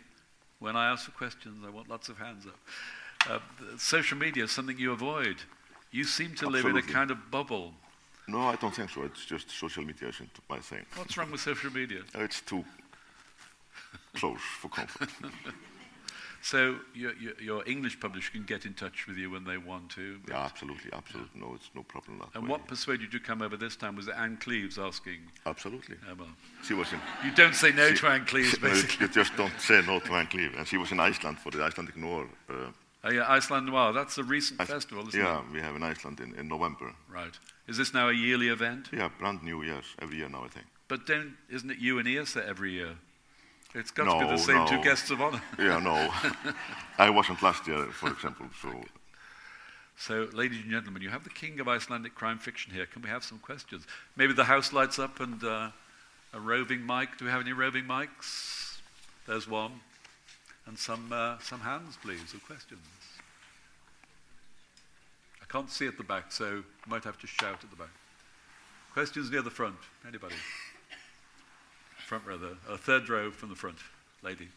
[0.60, 2.60] When I ask for questions, I want lots of hands up.
[3.30, 3.39] Uh,
[3.78, 5.38] social media is something you avoid.
[5.91, 7.74] You seem to live in a kind of bubble.
[8.28, 9.04] No, I don't think so.
[9.04, 10.86] It's just social media isn't my thing.
[10.96, 12.02] What's wrong with social media?
[12.15, 12.63] It's too
[14.15, 15.10] close for comfort.
[16.46, 19.90] So your, your, your English publisher can get in touch with you when they want
[19.92, 20.20] to.
[20.28, 21.40] yeah, absolutely, absolutely.
[21.40, 22.50] No, it's no problem that And way.
[22.50, 23.96] what persuaded you to come over this time?
[23.96, 25.20] Was it Ann Cleeves asking?
[25.46, 25.96] Absolutely.
[26.06, 26.28] Uh, well,
[26.62, 27.00] She was in.
[27.24, 29.08] you don't say no she- to Ann Cleeves, No, you- basically.
[29.08, 30.54] you just don't say no to Anne Cleve.
[30.58, 32.28] And she was in Iceland for the Icelandic Noir.
[32.50, 32.72] Uh,
[33.06, 33.92] Oh, yeah, Iceland Noir.
[33.92, 35.44] That's a recent Ice- festival, isn't yeah, it?
[35.48, 36.94] Yeah, we have in Iceland in, in November.
[37.10, 37.38] Right.
[37.68, 38.88] Is this now a yearly event?
[38.94, 40.68] Yeah, brand new, yes, every year now, I think.
[40.88, 42.96] But don't, isn't it you and Yrsa every year?
[43.76, 45.42] It's got to be the same two guests of honor.
[45.60, 46.10] Yeah, no.
[46.98, 48.84] I wasn't last year, for example, so
[49.98, 52.86] So, ladies and gentlemen, you have the king of Icelandic crime fiction here.
[52.86, 53.88] Can we have some questions?
[54.16, 55.72] Maybe the house lights up and uh,
[56.34, 57.18] a roving mic.
[57.18, 58.78] Do we have any roving mics?
[59.28, 59.82] There's one.
[60.66, 62.82] And some, uh, some hands, please, or questions.
[65.42, 67.92] I can't see at the back, so you might have to shout at the back.
[68.94, 69.76] Questions near the front.
[70.08, 70.36] Anybody?
[72.06, 72.58] Front row there.
[72.70, 73.78] Uh, third row from the front.
[74.22, 74.48] Lady.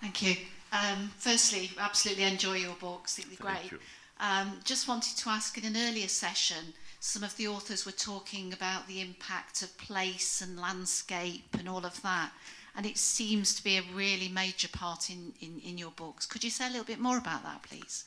[0.00, 0.36] Thank you.
[0.72, 3.18] Um, firstly, absolutely enjoy your books.
[3.18, 3.72] I think they're Thank great.
[3.72, 3.78] you.
[4.20, 8.52] Um, just wanted to ask in an earlier session, some of the authors were talking
[8.52, 12.32] about the impact of place and landscape and all of that.
[12.76, 16.26] And it seems to be a really major part in, in, in your books.
[16.26, 18.04] Could you say a little bit more about that, please?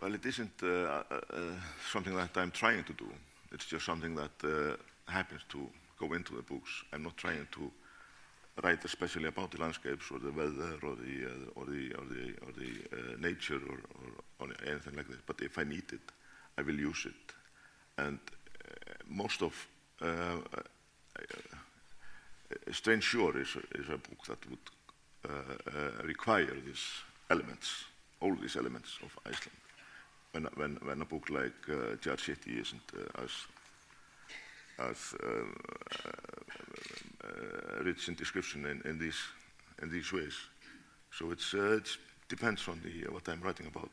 [0.00, 1.38] Well, it isn't uh, uh, uh,
[1.90, 3.06] something that I'm trying to do.
[3.52, 4.76] It's just something that uh,
[5.10, 6.70] happens to go into the books.
[6.92, 7.70] I'm not trying to
[8.62, 12.34] write especially about the landscapes or the weather or the uh, or the or the
[12.46, 15.26] or the uh, nature or, or, or anything like that.
[15.26, 16.00] But if I need it,
[16.58, 17.34] I will use it.
[17.98, 19.68] And uh, most of
[20.00, 20.60] uh, uh,
[22.72, 24.58] Strange Shore is is a book that would
[26.04, 26.84] require these
[27.30, 27.84] elements,
[28.20, 29.61] all these elements of Iceland.
[30.32, 33.30] When, when, when a book like uh, Jar City isn't uh, as,
[34.78, 35.28] as uh,
[37.22, 39.20] uh, rich in description in, in, these,
[39.82, 40.34] in these ways.
[41.10, 41.88] So it's, uh, it
[42.30, 43.90] depends on the, uh, what I'm writing about,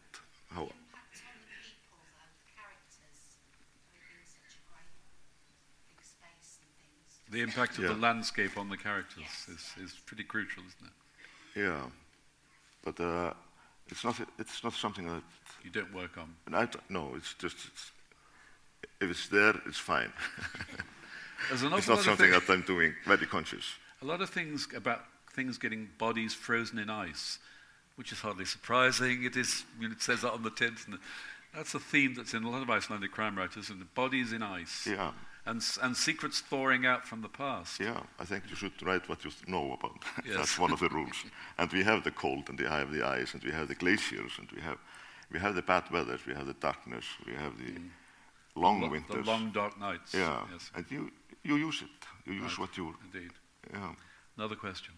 [0.50, 0.70] how,
[7.32, 7.90] The impact of Yeah.
[7.90, 11.60] the landscape on the characters is, is pretty crucial, isn't it?
[11.60, 11.84] yeah.
[12.84, 13.34] But uh,
[13.90, 15.24] it's, not, it's not something that
[15.64, 16.36] You don't work on.
[16.46, 17.92] And I no, it's just, it's,
[19.02, 20.12] if it's there, it's fine.
[21.52, 23.64] It's not something that I'm doing very conscious.
[24.02, 27.40] A lot of things about things getting bodies frozen in ice,
[27.96, 29.24] which is hardly surprising.
[29.24, 30.52] It is, I mean, it says that on the.
[30.60, 31.00] And
[31.56, 34.44] that's a theme that's in a lot of Icelandic crime writers, and the bodies in
[34.44, 34.88] ice.
[34.90, 35.12] Yeah,
[35.50, 37.80] And, and secrets thawing out from the past.
[37.80, 40.04] yeah, I think you should write what you know about.
[40.26, 40.36] Yes.
[40.38, 41.26] That's one of the rules.
[41.58, 44.34] and we have the cold, and we have the ice, and we have the glaciers,
[44.38, 44.78] and we have,
[45.32, 47.90] we have the bad weather, we have the darkness, we have the mm.
[48.56, 49.26] long Lo- the winters.
[49.26, 50.14] long dark nights.
[50.14, 51.12] yeah, Yes, and you,
[51.44, 52.06] you use it.
[52.28, 52.60] You use Right.
[52.60, 53.32] what you, indeed.
[53.74, 53.96] yeah.
[54.38, 54.94] Another question.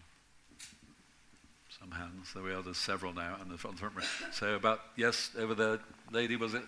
[1.80, 2.32] Some hands.
[2.34, 2.62] There we are.
[2.62, 4.04] There's several now, and the front front row.
[4.32, 5.78] So about yes, over there,
[6.10, 6.64] lady, was it?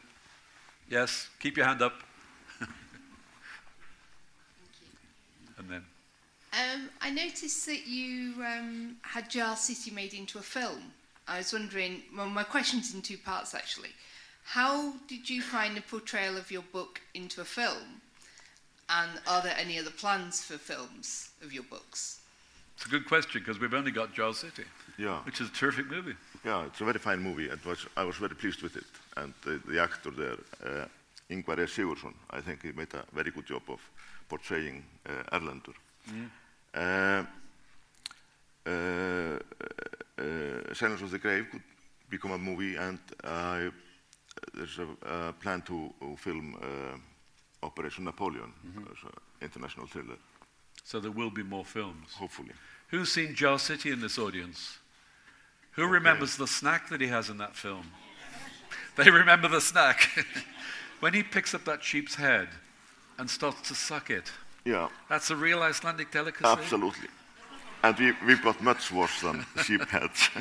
[0.89, 1.29] Yes.
[1.41, 1.93] Keep your hand up.
[5.59, 5.85] and then
[6.55, 10.93] Um, I noticed that you um, had Jar City made into a film.
[11.27, 13.91] I was wondering, well, my question's in two parts actually.
[14.45, 18.03] How did you find the portrayal of your book into a film?
[18.89, 22.21] And are there any other plans for films of your books?
[22.77, 24.65] it's a good question because we've only got Jar City,
[24.99, 25.21] Yeah.
[25.25, 26.15] which is a terrific movie.
[26.45, 27.45] Yeah, it's a very fine movie.
[27.47, 28.85] It was, I was very pleased with it.
[29.17, 30.87] And the, the actor there, uh,
[31.31, 31.57] Ingvar.
[31.67, 33.81] Sigurðsson, I think he made a very good job of
[34.29, 35.69] portraying uh, Erlendur.
[36.09, 36.15] Uh, uh,
[40.75, 41.63] Silence of the Grave could
[42.11, 43.71] become a movie, and uh,
[44.53, 48.53] there's a uh, plan to uh, film uh, Operation Napoleon
[48.91, 49.11] as an
[49.41, 50.17] international thriller,
[50.83, 52.13] So there will be more films.
[52.15, 52.53] hopefully.
[52.89, 54.79] Who's seen Jar City in this audience?
[55.73, 57.91] Who remembers the snack that he has in that film?
[58.97, 60.09] They remember the snack.
[61.01, 62.49] when he picks up that sheep's head
[63.19, 64.31] and starts to suck it,
[64.65, 66.45] Yeah, that's a real Icelandic delicacy.
[66.47, 67.09] absolutely.
[67.83, 70.31] And we, we've got much worse than sheep heads.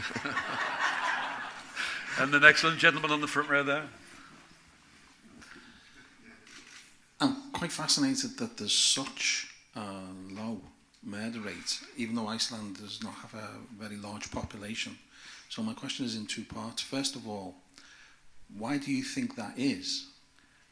[2.20, 3.86] And the next one, gentleman on the front row there.
[7.20, 9.82] I'm quite fascinated that there's such a
[10.30, 10.62] low
[11.04, 14.98] murder rate, even though Iceland does not have a very large population.
[15.50, 16.84] So my question is in two parts.
[16.84, 17.56] First of all,
[18.56, 20.08] why do you think that is?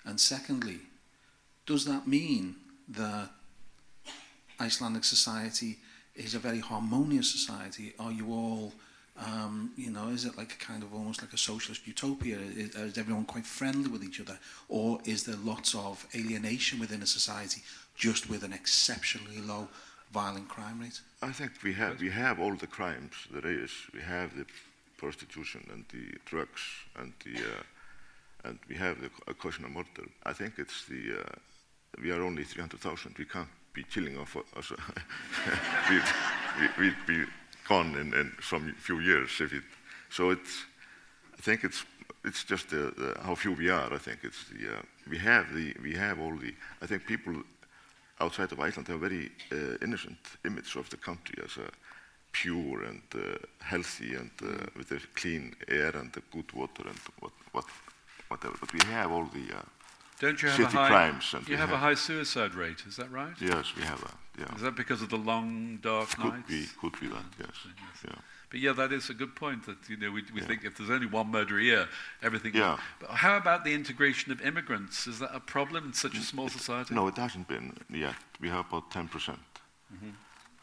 [0.06, 0.80] And secondly,
[1.66, 2.56] does that mean
[2.90, 3.30] that
[4.62, 5.80] Icelandic society
[6.16, 7.94] is a very harmonious society?
[8.00, 8.74] Are you all,
[9.18, 12.38] um, you know, is it like a kind of almost like a socialist utopia?
[12.38, 14.38] Is, is everyone quite friendly with each other?
[14.70, 17.62] Or is there lots of alienation within a society
[17.96, 19.68] just with an exceptionally low
[20.14, 21.02] violent crime rate?
[21.24, 23.72] I think we have, we have all the crimes there is.
[23.94, 24.46] We have the
[24.98, 26.62] prostitution and the drugs
[27.00, 30.06] and the, uh, and we have the occasional murder.
[30.24, 33.16] I think it's the, uh, we are only 300,000.
[33.18, 34.72] We can't be killing off us.
[35.90, 36.00] we,
[36.60, 37.26] we, we'd be
[37.68, 39.64] gone in, in some few years if it,
[40.10, 40.66] so it's,
[41.38, 41.86] I think it's,
[42.24, 42.68] it's just
[43.24, 43.94] how few we are.
[43.94, 47.34] I think it's the, uh, we have the, we have all the, I think people
[48.20, 51.70] outside of Iceland have a very uh, innocent image of the country as a
[52.32, 57.00] pure and uh, healthy and uh, with the clean air and the good water and
[57.20, 57.66] what, what,
[58.28, 58.56] whatever.
[58.60, 59.62] But we have all the, uh,
[60.22, 62.96] Don't you have City a high, crimes you we have a high suicide rate, is
[62.98, 63.34] that right?
[63.42, 64.56] yes, we have a, yeah.
[64.56, 66.48] Is that because of the long, dark Could nights?
[66.48, 67.50] be, could be that, yes.
[68.06, 68.12] Yeah.
[68.52, 69.66] But yeah, that is a good point.
[69.66, 70.48] That you know, we, we Yeah.
[70.48, 71.88] think if there's only one murder a year,
[72.22, 72.54] everything.
[72.54, 72.78] Yeah.
[73.00, 75.08] But how about the integration of immigrants?
[75.08, 76.94] Is that a problem in such a small society?
[76.94, 78.16] No, it hasn't been yet.
[78.40, 79.10] We have about 10%.
[79.10, 79.40] percent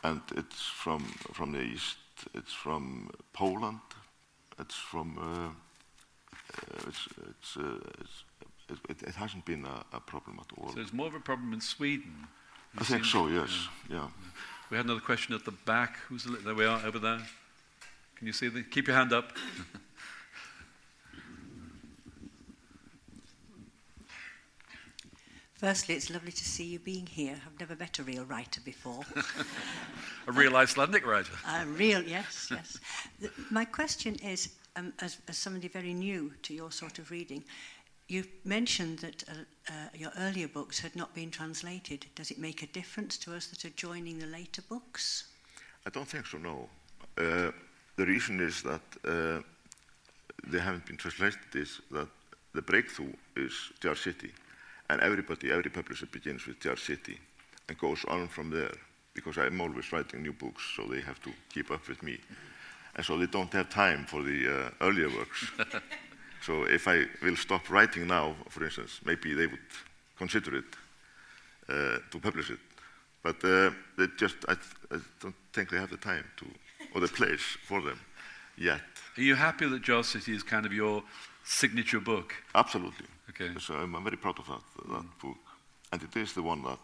[0.04, 1.00] And it's from,
[1.32, 1.98] from the east,
[2.34, 3.80] it's from Poland,
[4.58, 8.24] it's from, uh, uh, it's, it's, uh, it's,
[8.68, 10.72] it, it, it hasn't been a, a problem at all.
[10.72, 12.26] So it's more of a problem in Sweden.
[12.76, 14.08] I think so, yes, yeah.
[14.70, 15.96] We had another question at the back.
[16.08, 16.54] Who's the, there?
[16.54, 17.20] We are over there.
[18.16, 18.62] Can you see the?
[18.62, 19.32] Keep your hand up.
[25.54, 27.34] Firstly, it's lovely to see you being here.
[27.44, 29.02] I've never met a real writer before.
[30.28, 31.32] A real Icelandic writer.
[31.48, 32.78] A real, yes, yes.
[33.18, 37.42] The, my question is, um, as, as somebody very new to your sort of reading,
[38.08, 39.32] you mentioned that uh,
[39.68, 42.06] uh, your earlier books had not been translated.
[42.14, 45.28] Does it make a difference to us that are joining the later books?
[45.86, 46.68] I don't think so, no.
[47.16, 47.52] Uh,
[47.96, 49.42] the reason is that uh,
[50.46, 52.08] they haven't been translated is that
[52.54, 54.32] the breakthrough is Jar City.
[54.88, 57.18] And everybody, every publisher begins with Jar City
[57.68, 58.72] and goes on from there
[59.12, 62.18] because I'm always writing new books, so they have to keep up with me.
[62.96, 65.50] And so they don't have time for the uh, earlier works.
[66.40, 69.58] so if I will stop writing now, for instance, maybe they would
[70.16, 70.76] consider it
[71.68, 72.60] uh, to publish it.
[73.22, 74.54] But uh, they just, I,
[74.90, 76.46] I don't think they have the time to,
[76.94, 77.98] or the place for them
[78.56, 78.80] yet.
[79.16, 81.02] Are you happy that Jar City is kind of your
[81.44, 82.34] signature book?
[82.54, 83.06] Absolutely.
[83.30, 83.50] Okay.
[83.58, 85.36] So I'm, I'm very proud of that, that book.
[85.92, 86.78] And it is the one that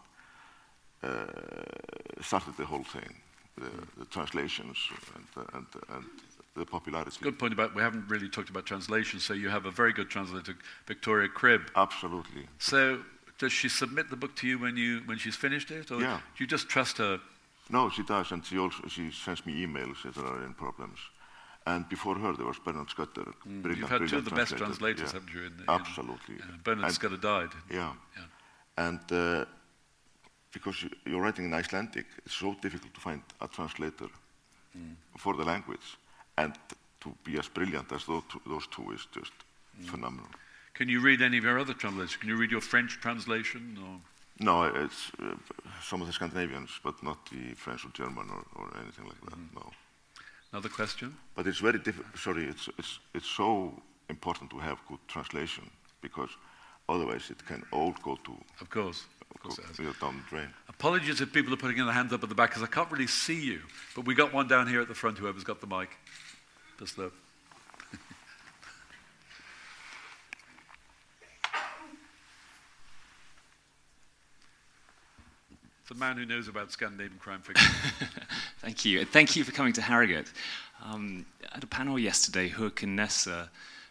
[1.03, 3.15] uh, started the whole thing,
[3.57, 4.77] the, the translations
[5.15, 6.05] and, and, and
[6.55, 7.17] the popularity.
[7.21, 9.19] Good point about we haven't really talked about translation.
[9.19, 10.55] So you have a very good translator,
[10.87, 11.69] Victoria Cribb.
[11.75, 12.47] Absolutely.
[12.59, 12.99] So
[13.37, 16.19] does she submit the book to you when you when she's finished it, or Yeah.
[16.37, 17.19] do you just trust her?
[17.69, 20.99] No, she does, and she also she sends me emails if there are any problems.
[21.67, 23.25] And before her, there was Bernard Scudder.
[23.43, 23.77] brilliant, Mm.
[23.77, 25.19] You've had two of the best translators, Yeah.
[25.19, 25.43] haven't you?
[25.47, 26.35] In the, Absolutely.
[26.35, 27.49] Uh, Bernard And- Scudder died.
[27.71, 27.93] Yeah.
[28.15, 28.23] Yeah.
[28.77, 29.45] And uh,
[30.51, 34.09] because you- you're writing in Icelandic, it's so difficult to find a translator
[34.77, 34.95] Mm.
[35.17, 35.97] for the language.
[36.37, 36.53] And
[37.01, 39.31] to be as brilliant as those two, those two is just
[39.81, 39.89] Mm.
[39.89, 40.29] phenomenal.
[40.73, 42.15] Can you read any of your other translations?
[42.17, 43.77] Can you read your French translation?
[43.85, 43.99] Or?
[44.39, 45.35] No, it's uh,
[45.81, 49.37] some of the Scandinavians, but not the French or German or, or anything like that.
[49.37, 49.55] Mm-hmm.
[49.59, 49.71] No.
[50.53, 51.15] Another question?
[51.35, 52.17] But it's very difficult.
[52.17, 53.73] Sorry, it's, it's, it's so
[54.09, 55.69] important to have good translation
[56.01, 56.29] because
[56.87, 59.05] otherwise it can all go to Of course.
[59.33, 59.79] Of course it has.
[59.79, 60.49] you know, down the drain.
[60.69, 63.07] Apologies if people are putting their hands up at the back because I can't really
[63.07, 63.59] see you.
[63.95, 65.89] But we got one down here at the front, whoever's got the mic.
[66.77, 67.11] Just there.
[75.81, 77.71] it's a man who knows about Scandinavian crime fiction.
[78.59, 78.99] Thank you.
[78.99, 80.31] And Thank you for coming to Harrogate.
[80.83, 83.47] Um, at a panel yesterday, Håkan Nesser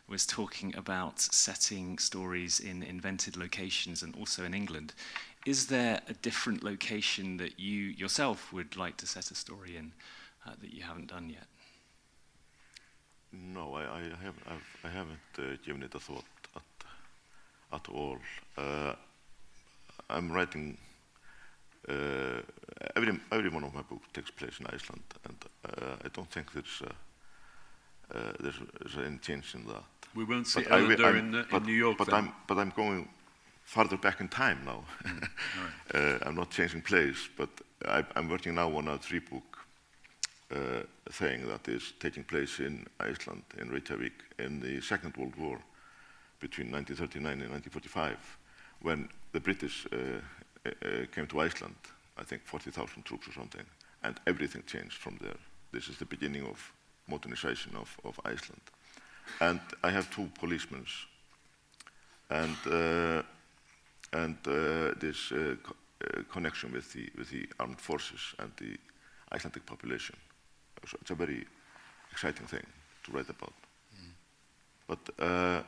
[0.07, 4.93] was talking about setting stories in invented locations and also in England.
[5.47, 9.93] Is there a different location that you yourself would like to set a story in
[10.47, 11.47] uh, that you haven't done yet?
[13.35, 16.25] No, I, I haven't, I've, I haven't uh, given it a thought
[16.55, 16.63] at,
[17.73, 18.19] at all.
[18.57, 18.95] Uh,
[20.09, 20.77] I'm writing,
[21.89, 22.41] uh,
[22.95, 26.53] every, every one of my books takes place in Iceland, and uh, I don't think
[26.53, 29.83] there's, uh, uh, there's, there's any change in that.
[30.15, 32.07] We won't see But I wi- Ellender I'm- in, uh, but, in New York But
[32.09, 32.15] then.
[32.15, 33.09] I'm, but I'm going
[33.65, 34.85] farther back in time now.
[35.95, 37.49] uh, I'm not changing place, but
[37.87, 39.64] I, I'm working now on a three-book
[40.51, 45.59] uh, thing that is taking place in Iceland, in Reykjavik, in the Second World War
[46.41, 48.39] between 1939 and 1945,
[48.83, 50.21] when the British uh,
[50.67, 51.77] uh, came to Iceland,
[52.19, 53.65] I think 40,000 troops or something,
[54.03, 55.37] and everything changed from there.
[55.73, 56.73] This is the beginning of
[57.09, 58.61] modernization of, of Iceland.
[59.41, 60.85] And I have two policemen,
[62.31, 63.23] and, uh,
[64.13, 68.77] and uh, this uh, co- uh, connection with the, with the armed forces and the
[69.33, 70.17] Icelandic population.
[70.87, 71.47] So it's a very
[72.13, 72.67] exciting thing
[73.05, 73.53] to write about.
[74.87, 75.63] But uh,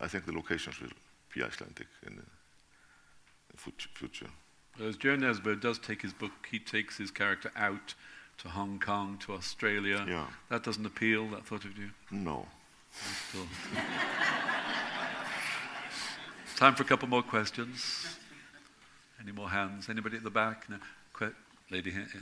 [0.00, 0.88] I think the locations will
[1.34, 4.30] be Icelandic in the in fut- future.
[4.80, 7.94] As Jo Nesbø does take his book, he takes his character out
[8.38, 10.04] to Hong Kong, to Australia.
[10.08, 10.26] Yeah.
[10.48, 11.90] That doesn't appeal, that thought of you?
[12.10, 12.46] No.
[16.56, 18.18] Time for a couple more questions.
[19.20, 19.88] Any more hands?
[19.88, 20.68] Anybody at the back?
[20.70, 20.76] No.
[21.12, 21.34] Que-
[21.70, 22.06] lady here.
[22.14, 22.20] yeah.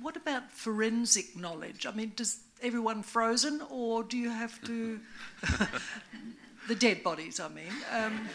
[0.00, 1.86] What about forensic knowledge?
[1.86, 5.00] I mean, does everyone frozen, or do you have to
[6.68, 7.40] the dead bodies?
[7.40, 8.28] I mean, um,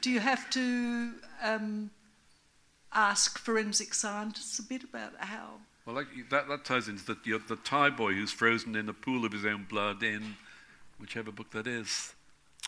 [0.00, 1.12] do you have to
[1.42, 1.90] um,
[2.92, 5.54] ask forensic scientists a bit about how?
[5.86, 8.92] Well, like, that, that ties into the, the, the Thai boy who's frozen in a
[8.94, 10.36] pool of his own blood in
[11.00, 12.12] whichever book that is.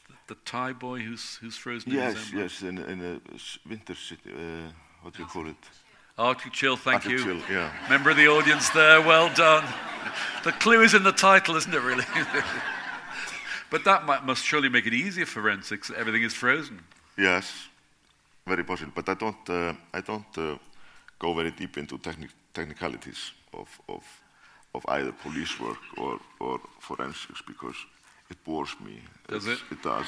[0.08, 2.42] The, the Thai boy who's, who's frozen in Yes, his own blood.
[2.42, 3.00] yes, in, in
[3.30, 4.70] a s- winter city, uh,
[5.02, 5.56] what do you call it?
[6.20, 7.24] Arctic Chill, thank Arctic you.
[7.24, 7.72] Chill, yeah.
[7.88, 9.64] Member of the audience there, well done.
[10.44, 12.04] The clue is in the title, isn't it, really?
[13.70, 15.90] but that might, must surely make it easier for forensics.
[15.96, 16.80] Everything is frozen.
[17.16, 17.68] Yes,
[18.46, 18.92] very possible.
[18.94, 20.56] But I don't, uh, I don't uh,
[21.18, 24.02] go very deep into technic- technicalities of, of,
[24.74, 27.76] of either police work or, or forensics because
[28.30, 29.00] it bores me.
[29.26, 29.74] Does It's- it?
[29.76, 30.06] It does.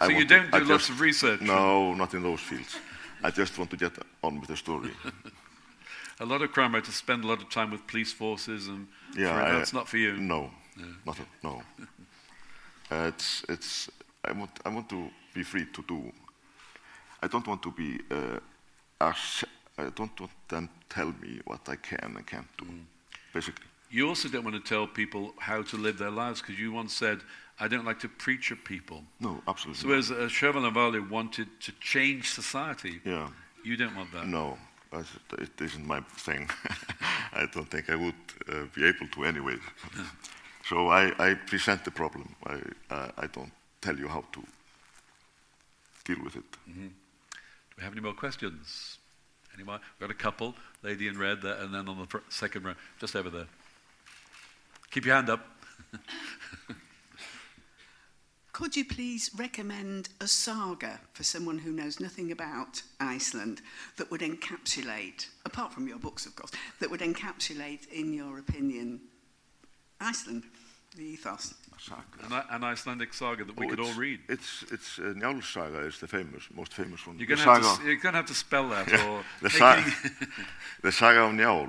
[0.00, 1.40] So you don't do I lots just- of research?
[1.42, 2.76] No, not in those fields.
[3.22, 3.92] I just want to get
[4.22, 4.90] on with the story.
[6.20, 9.34] A lot of crime writers spend a lot of time with police forces, and Yeah,
[9.34, 10.16] I- that's not for you.
[10.18, 10.50] No,
[11.06, 11.62] not at, no.
[12.90, 13.90] Uh, it's it's.
[14.24, 16.12] I want I want to be free to do.
[17.22, 17.98] I don't want to be.
[18.10, 18.38] Uh,
[19.00, 22.66] I don't want them to tell me what I can and can't do.
[22.66, 22.84] Mm.
[23.32, 26.70] Basically, You also don't want to tell people how to live their lives because you
[26.72, 27.18] once said,
[27.60, 29.04] I don't like to preach at people.
[29.20, 29.82] no, absolutely.
[29.82, 33.28] So, as uh, Wahlöö wanted to change society, yeah,
[33.64, 34.26] you don't want that.
[34.26, 34.58] no,
[35.38, 36.50] it isn't my thing.
[37.32, 38.14] I don't think I would
[38.48, 39.56] uh, be able to anyway.
[40.68, 42.34] so I, I present the problem.
[42.46, 44.42] I uh, I don't tell you how to
[46.04, 46.44] deal with it.
[46.66, 46.90] Do
[47.78, 48.98] we have any more questions?
[49.54, 49.80] Anyone?
[49.98, 50.54] We've got a couple.
[50.82, 53.46] Lady in red there, and then on the second row, just over there.
[54.90, 55.46] Keep your hand up.
[58.62, 63.60] Could you please recommend a saga for someone who knows nothing about Iceland
[63.96, 69.00] that would encapsulate, apart from your books, of course, that would encapsulate, in your opinion,
[70.00, 70.44] Iceland,
[70.96, 71.54] the ethos?
[71.76, 72.02] Saga.
[72.22, 74.20] An, an Icelandic saga that we Oh, could all read.
[74.28, 77.18] It's it's uh, Njál's saga is the famous, most famous one.
[77.18, 78.86] You're going to have to, you're gonna have to spell that.
[78.92, 79.82] Yeah, Or the, make sa-
[80.82, 81.68] the saga of Njál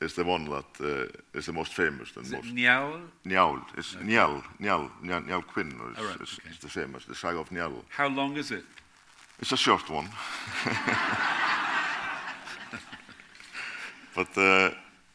[0.00, 2.08] is the one that uh, is the most famous.
[2.16, 3.00] And Is most Njál?
[3.26, 6.50] Njál is Njál, Njál, Njál, Njál Quinn is, Oh, right, is, okay.
[6.52, 7.72] is the same as the saga of Njál.
[7.90, 8.64] How long is it?
[9.40, 10.08] It's a short one.
[14.14, 14.70] but uh,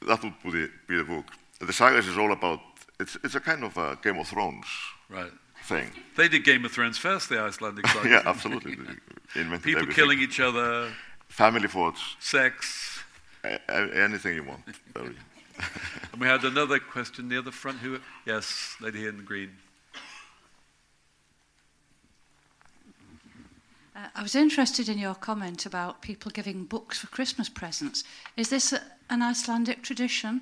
[0.08, 1.26] that would be the, be the book.
[1.60, 2.60] The saga is all about,
[3.00, 4.66] it's, it's a kind of a Game of Thrones
[5.10, 5.32] Right.
[5.66, 5.90] thing.
[6.16, 8.10] They did Game of Thrones first, the Icelandic saga.
[8.10, 8.76] yeah, absolutely.
[9.34, 9.88] People everything.
[9.94, 10.92] killing each other,
[11.28, 13.04] Family forts, sex.
[13.46, 14.62] A- a- anything you want.
[16.12, 17.78] And we had another question near the front.
[17.80, 18.00] Who?
[18.26, 19.52] Yes, lady here in the green.
[23.96, 28.04] Uh, I was interested in your comment about people giving books for Christmas presents.
[28.36, 30.41] Is this a, an Icelandic tradition?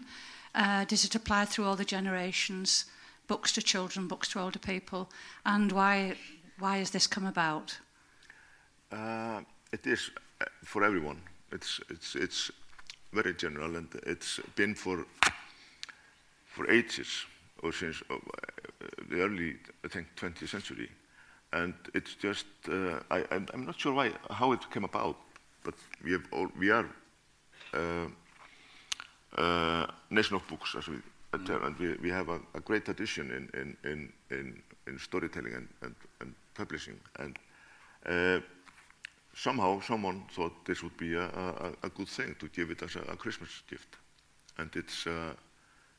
[0.56, 2.86] Uh, does it apply through all the generations?
[3.28, 5.10] Books to children, books to older people,
[5.46, 6.16] and why
[6.60, 7.78] why has this come about?
[8.92, 9.42] Uh,
[9.72, 10.12] it is
[10.64, 11.22] for everyone.
[11.52, 12.52] It's, it's, it's
[13.14, 15.06] very general and it's been for,
[16.46, 17.26] for ages
[17.62, 18.16] or since uh,
[19.10, 19.56] the early,
[19.86, 20.90] I think, 20th century.
[21.54, 25.16] And it's just, uh, I, I'm, not sure why, how it came about,
[25.64, 26.90] but we, have all, we are
[27.74, 28.08] uh,
[29.38, 30.98] uh, nation of books, as we
[31.32, 31.46] mm.
[31.46, 35.54] term, and we, we have a, a great tradition in, in, in, in, in storytelling
[35.54, 37.00] and, and, and publishing.
[37.20, 37.38] And
[38.06, 38.40] uh,
[39.36, 42.96] somehow someone thought this would be a, a, a, good thing to give it as
[42.96, 43.96] a, a Christmas gift.
[44.58, 45.34] And it's, uh,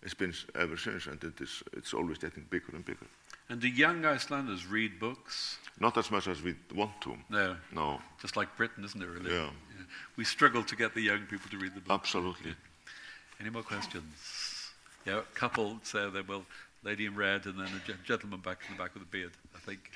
[0.03, 3.07] it's been ever since, and it is, it's always getting bigger and bigger.
[3.49, 5.59] And do young Icelanders read books?
[5.81, 7.17] Not as much as we want to.
[7.29, 7.57] No.
[7.73, 8.01] No.
[8.23, 9.31] Just like Britain, isn't it, really?
[9.31, 9.43] Yeah.
[9.43, 9.85] yeah.
[10.17, 11.93] We struggle to get the young people to read the book.
[11.93, 12.51] Absolutely.
[12.51, 13.41] Yeah.
[13.41, 14.73] Any more questions?
[15.05, 16.47] Yeah, a couple say they will.
[16.83, 19.59] Lady in red, and then a gentleman back in the back with a beard, I
[19.59, 19.91] think.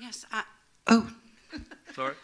[0.00, 0.24] Yes.
[0.32, 0.42] I,
[0.86, 1.10] oh.
[1.94, 2.14] Sorry.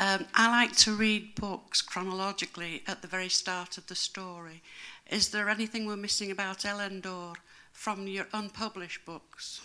[0.00, 4.62] Um, I like to read books chronologically at the very start of the story.
[5.10, 7.36] Is there anything we're missing about Erlendur
[7.72, 9.60] from your unpublished books?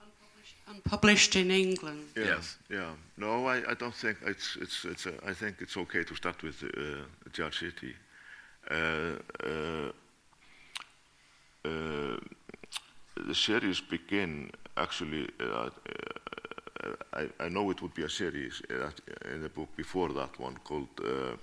[0.00, 2.08] Unpublished, unpublished in England.
[2.16, 2.56] Yeah, yes.
[2.68, 2.90] Yeah.
[3.16, 5.06] No, I, I don't think it's it's it's.
[5.06, 7.94] A, I think it's okay to start with uh, Jar City.
[8.68, 8.74] Uh,
[9.44, 9.92] uh,
[11.64, 12.16] uh,
[13.26, 15.28] the series begin actually.
[15.40, 15.70] Uh, uh,
[17.12, 18.62] I, I, know it would be a series
[19.30, 21.36] in the book before that one called uh,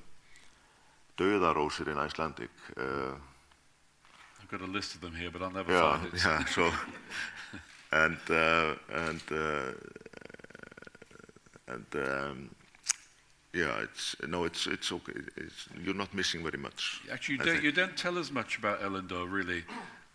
[1.17, 2.49] Dauðarósir in Icelandic.
[2.75, 3.13] Uh,
[4.41, 6.23] I've got a list of them here, but I'll never yeah, find it.
[6.25, 6.71] Yeah, so
[7.91, 9.71] and uh, and uh,
[11.67, 12.49] and um,
[13.53, 15.13] yeah, it's no, it's it's okay.
[15.35, 17.01] It's, you're not missing very much.
[17.11, 19.63] Actually, you don't, you don't tell us much about Erlendur, really.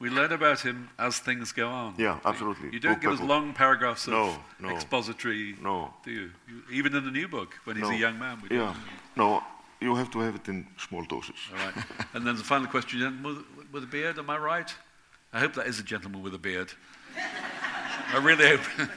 [0.03, 1.95] We learn about him as things go on.
[1.97, 2.71] Yeah, absolutely.
[2.73, 3.29] You don't book give us book.
[3.29, 5.95] long paragraphs of no, no, expository, no.
[6.05, 6.31] do you?
[6.49, 6.63] you?
[6.73, 7.93] Even in the new book, when he's no.
[7.93, 8.43] a young man.
[8.43, 8.75] We yeah,
[9.15, 9.45] no,
[9.81, 11.37] you have to have it in small doses.
[11.53, 11.85] All right.
[12.15, 14.75] and then the final question, with, with a beard, am I right?
[15.33, 16.73] I hope that is a gentleman with a beard.
[18.13, 18.67] I really hope.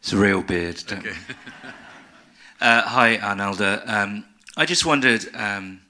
[0.00, 0.80] it's a real beard.
[0.92, 1.10] Okay.
[2.60, 3.82] uh, hi, Arnaldur.
[3.88, 5.28] Um, I just wondered...
[5.34, 5.80] Um,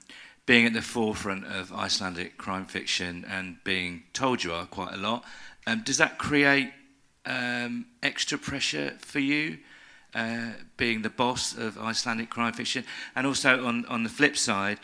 [0.49, 4.97] being at the forefront of Icelandic crime fiction and being told you are quite a
[4.97, 5.23] lot,
[5.67, 6.71] um, does that create
[7.27, 9.59] um, extra pressure for you,
[10.15, 12.83] uh, being the boss of Icelandic crime fiction?
[13.15, 14.79] And also on, on the flip side,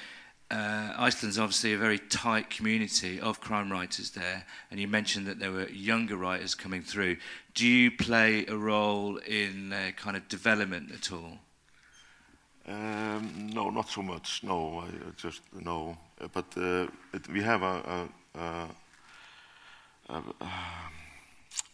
[0.51, 5.39] uh, Iceland's obviously a very tight community of crime writers there, and you mentioned that
[5.39, 7.18] there were younger writers coming through.
[7.55, 11.39] Do you play a role in their kind of development at all?
[12.68, 14.41] Um, no, not so much.
[14.43, 14.88] No, I
[15.18, 15.97] just no.
[16.20, 18.68] Uh, but uh, it, we have a, a,
[20.09, 20.24] a,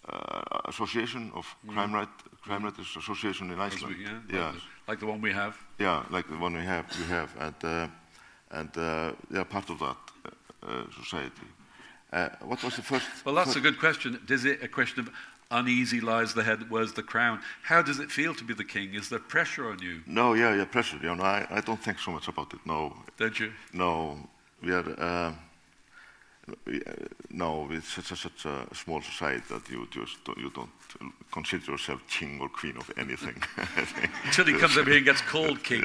[0.08, 1.74] a association of mm.
[1.74, 2.10] crime, right,
[2.42, 3.96] crime writers association in Iceland.
[3.98, 4.46] We, yeah, yeah.
[4.46, 5.58] Like, the, like, the, one we have.
[5.80, 6.86] Yeah, like the one we have.
[7.00, 7.88] We have, and uh,
[8.52, 9.98] and uh, they are part of that
[10.68, 11.48] uh, society.
[12.12, 13.08] Uh, what was the first?
[13.24, 14.20] Well, that's a good question.
[14.28, 15.10] Is it a question of
[15.52, 17.40] uneasy lies the head, where's the crown?
[17.64, 18.96] How does it feel to be the king?
[18.96, 20.02] Is there pressure on you?
[20.08, 20.98] No, yeah, yeah, pressure.
[21.02, 22.60] You know, I, I don't think so much about it.
[22.66, 22.96] No.
[23.18, 23.52] Don't you?
[23.74, 24.18] No,
[24.64, 24.86] we are.
[24.98, 25.34] Uh,
[27.30, 30.70] no, it's such a, such a small society that you just you don't
[31.32, 33.42] consider yourself king or queen of anything.
[34.26, 35.84] Until he comes up here and gets called king.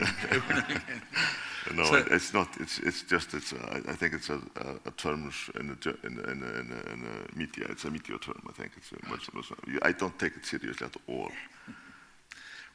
[1.74, 2.48] no, so, it's not.
[2.60, 3.34] It's it's just.
[3.34, 3.52] It's.
[3.52, 7.66] Uh, I think it's a, a, a term in the in, in, in, in media.
[7.70, 8.42] It's a media term.
[8.48, 9.52] I think it's much, much.
[9.82, 11.30] I don't take it seriously at all.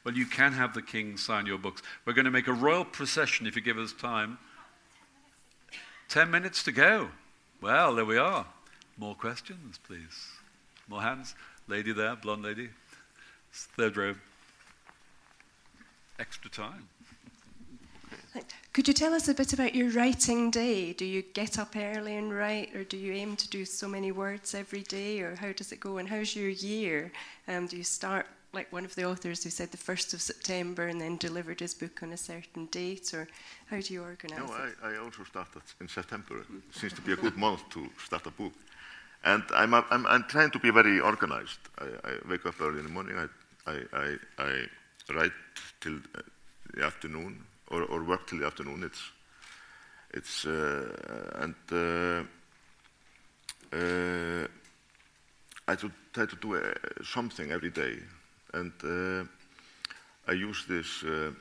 [0.04, 1.82] Well, you can have the king sign your books.
[2.04, 4.38] We're going to make a royal procession if you give us time.
[6.08, 7.08] Ten minutes to go.
[7.62, 8.44] Well, there we are.
[8.98, 10.32] More questions, please.
[10.88, 11.36] More hands.
[11.68, 12.70] Lady there, blonde lady.
[13.52, 14.14] Third row.
[16.18, 16.88] Extra time.
[18.72, 20.92] Could you tell us a bit about your writing day?
[20.92, 24.10] Do you get up early and write, or do you aim to do so many
[24.10, 25.98] words every day, or how does it go?
[25.98, 27.12] And how's your year?
[27.46, 30.86] Um, do you start like one of the authors who said the 1st of September
[30.86, 33.26] and then delivered his book on a certain date, or
[33.66, 34.74] how do you organise no, it?
[34.82, 36.40] I, I also started in September.
[36.40, 38.52] It seems to be a good month to start a book.
[39.24, 41.60] And I'm, I'm, I'm trying to be very organized.
[41.78, 43.16] I, I, wake up early in the morning,
[43.66, 44.66] I, I, I
[45.14, 45.32] write
[45.80, 46.00] till
[46.74, 48.82] the afternoon, or, or work till the afternoon.
[48.82, 49.00] It's,
[50.12, 52.24] it's uh, and uh,
[53.74, 54.46] uh,
[55.68, 55.76] I
[56.12, 57.98] try to do uh, something every day
[58.52, 59.24] and uh,
[60.28, 61.32] I use this uh,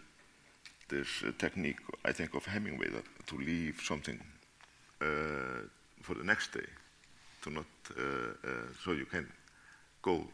[0.90, 4.20] this uh, technique, I think, of Hemingway, that to leave something
[6.02, 6.68] for the next day,
[7.44, 7.66] to not
[8.84, 9.28] so you can
[10.02, 10.28] go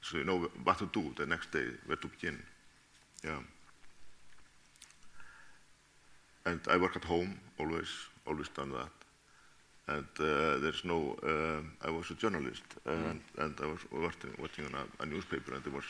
[0.00, 2.42] so you know what to do the next day, where to begin.
[3.24, 3.38] Yeah.
[6.44, 7.88] And I work at home always,
[8.26, 9.01] always done that.
[9.88, 13.10] And uh, there's no, uh, I was a journalist mm.
[13.10, 15.84] and, and I was working, working on a, a newspaper and there was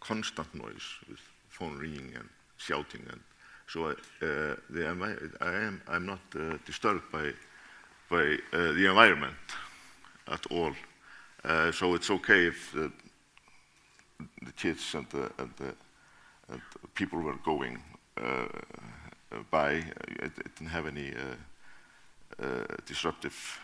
[0.00, 1.18] constant noise with
[1.48, 2.28] phone ringing and
[2.58, 3.20] shouting and
[3.68, 7.32] so I, uh, the, I am, I'm not uh, disturbed by,
[8.08, 9.34] by uh, the environment
[10.28, 10.72] at all.
[11.44, 12.92] Uh, so it's okay if the,
[14.44, 15.74] the kids and the, and the,
[16.48, 16.60] and
[16.94, 17.82] people were going
[18.16, 18.46] uh,
[19.50, 19.72] by.
[19.72, 21.12] It, it, didn't have any
[22.42, 23.60] uh, disruptive.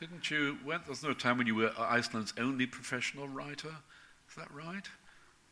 [0.00, 0.58] Didn't you?
[0.64, 3.74] When, was there a time when you were Iceland's only professional writer?
[4.28, 4.88] Is that right?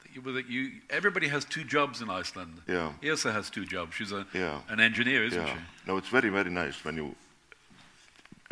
[0.02, 2.60] That you, you, everybody has two jobs in Iceland.
[2.68, 2.92] Yeah.
[3.02, 3.94] Yrsa has two jobs.
[3.94, 4.60] She's a, yeah.
[4.68, 5.54] an engineer, isn't yeah.
[5.54, 5.60] she?
[5.86, 7.14] No, it's very, very nice when you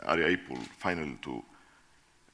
[0.03, 1.43] are able finally to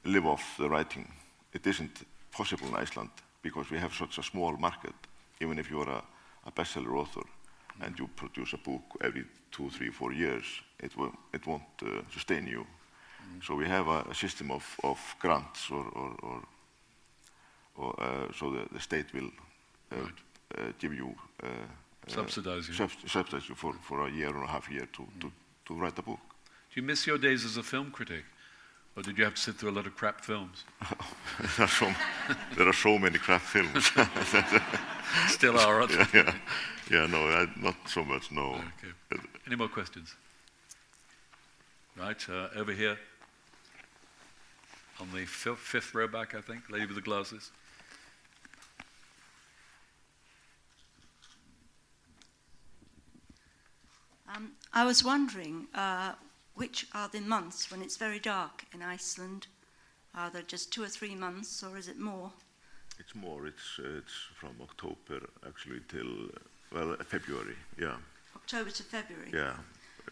[0.05, 1.07] live off the writing.
[1.53, 3.11] It isn't possible in Iceland
[3.43, 4.95] because we have such a small market.
[5.41, 6.03] Even if you are a,
[6.47, 7.87] a bestseller author mm.
[7.87, 10.45] and you produce a book every two, three, four years,
[10.83, 12.61] it, will, it won't uh, sustain you.
[12.61, 13.45] Mm.
[13.45, 16.43] So we have a, a system of, of grants or, or, or
[17.77, 19.31] or, uh, so the, the state will
[19.93, 20.13] uh, right.
[20.59, 21.15] Uh, give you
[22.09, 22.75] subsidize you.
[22.75, 25.21] Sub subsidize you for, for a year or a half year to, mm.
[25.21, 25.33] to,
[25.67, 26.19] to write a book.
[26.75, 28.25] Do you miss your days as a film critic?
[28.97, 30.65] Or did you have to sit through a lot of crap films?
[31.57, 31.93] there, are so,
[32.57, 33.85] there, are so, many crap films.
[35.29, 36.35] Still are, yeah, yeah,
[36.91, 38.57] yeah, no, I, not so much, no.
[39.13, 39.23] Okay.
[39.47, 40.17] Any more questions?
[42.01, 42.97] Right, uh, over here
[44.99, 47.51] on the fifth, fifth row back, I think, lady with the glasses.
[54.35, 56.13] Um, I was wondering uh,
[56.55, 59.47] which are the months when it's very dark in Iceland?
[60.15, 62.33] Are there just two or three months, or is it more?
[62.99, 63.47] It's more.
[63.47, 66.29] It's uh, it's from October actually till
[66.73, 67.57] well February.
[67.79, 67.97] Yeah.
[68.35, 69.31] October to February.
[69.33, 69.55] Yeah,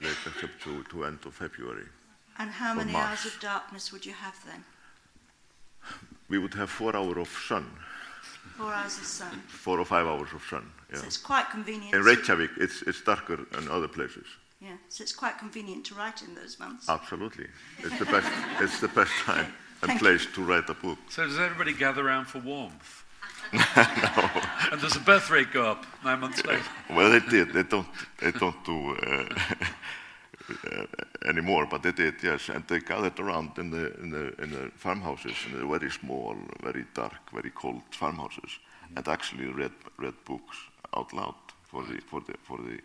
[0.01, 1.87] late October to, to end of February.
[2.39, 4.65] And how many hours of darkness would you have then?
[6.29, 7.67] we would have four hours of sun.
[8.57, 9.43] Four hours of sun.
[9.47, 10.71] Four or five hours of sun.
[10.91, 10.99] Yeah.
[10.99, 11.95] So it's quite convenient.
[11.95, 14.27] In Reykjavik, it's it's darker than other places.
[14.61, 16.89] Yeah, so it's quite convenient to write in those months.
[16.89, 17.47] Absolutely,
[17.79, 18.29] it's the best.
[18.61, 19.51] it's the best time okay.
[19.83, 20.33] and Thank place you.
[20.33, 20.99] to write a book.
[21.09, 23.05] So does everybody gather around for warmth?
[23.53, 24.31] No.
[24.73, 26.63] And does the birth rate go up nine months later?
[26.91, 27.53] Well, it did.
[27.53, 27.89] They don't.
[28.19, 28.97] They don't do.
[28.97, 29.25] Uh,
[30.73, 30.87] uh,
[31.29, 32.49] anymore, but they did, yes.
[32.49, 36.37] And they gathered around in the, in the, in the farmhouses, in the very small,
[36.63, 38.97] very dark, very cold farmhouses, mm -hmm.
[38.97, 40.57] and actually read, read books
[40.91, 41.35] out loud
[41.71, 42.79] for the, for the, for the,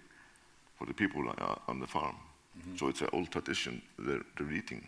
[0.78, 2.16] for the people uh, on the farm.
[2.16, 2.78] Mm -hmm.
[2.78, 4.84] So it's an old tradition, the, the reading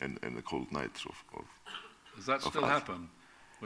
[0.00, 1.24] in, in the cold nights of.
[1.32, 1.44] of
[2.16, 2.70] Does that still us.
[2.70, 3.10] happen?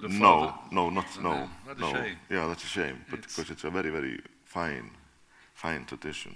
[0.02, 1.48] No, no, not no.
[1.66, 1.88] That's no.
[1.88, 2.16] a shame.
[2.30, 4.90] Yeah, that's a shame, but because it's a very, very fine,
[5.54, 6.34] fine tradition.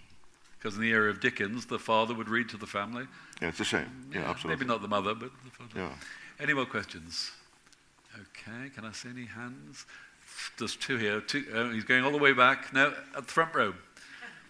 [0.59, 3.07] Because in the era of Dickens, the father would read to the family.
[3.41, 4.11] Yeah, it's a shame.
[4.13, 4.65] Yeah, yeah absolutely.
[4.65, 5.73] Maybe not the mother, but the father.
[5.77, 5.93] Yeah.
[6.41, 7.33] Any more questions?
[8.15, 9.87] Okay, can I see any hands?
[10.59, 11.21] There's two here.
[11.21, 12.73] Two, oh, he's going all the way back.
[12.73, 13.75] No, at the front row.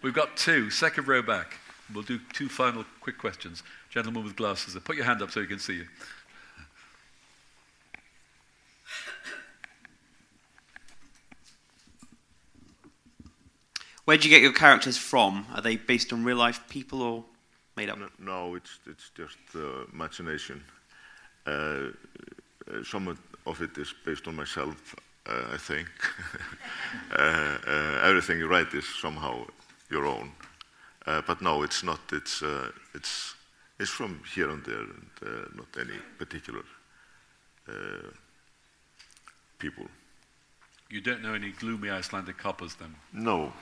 [0.01, 1.57] We've got two, second row back.
[1.93, 3.63] We'll do two final quick questions.
[3.89, 5.87] Gentleman with glasses, put your hand up so he can see you.
[14.09, 15.45] Where do you get your characters from?
[15.53, 17.23] Are they based on real life people or
[17.77, 17.99] made up?
[17.99, 20.63] No, no it's it's just uh, imagination.
[21.45, 23.07] Uh, uh, some
[23.45, 24.95] of it is based on myself,
[25.27, 25.87] uh, I think.
[27.11, 29.45] Uh, uh, everything you write is somehow
[29.91, 30.31] your own,
[31.05, 31.99] but no, it's not.
[32.11, 32.41] It's
[32.95, 33.35] it's
[33.79, 36.63] it's from here and there, and not any particular
[39.59, 39.85] people.
[40.89, 42.95] You don't know any gloomy Icelandic coppers then?
[43.13, 43.53] No,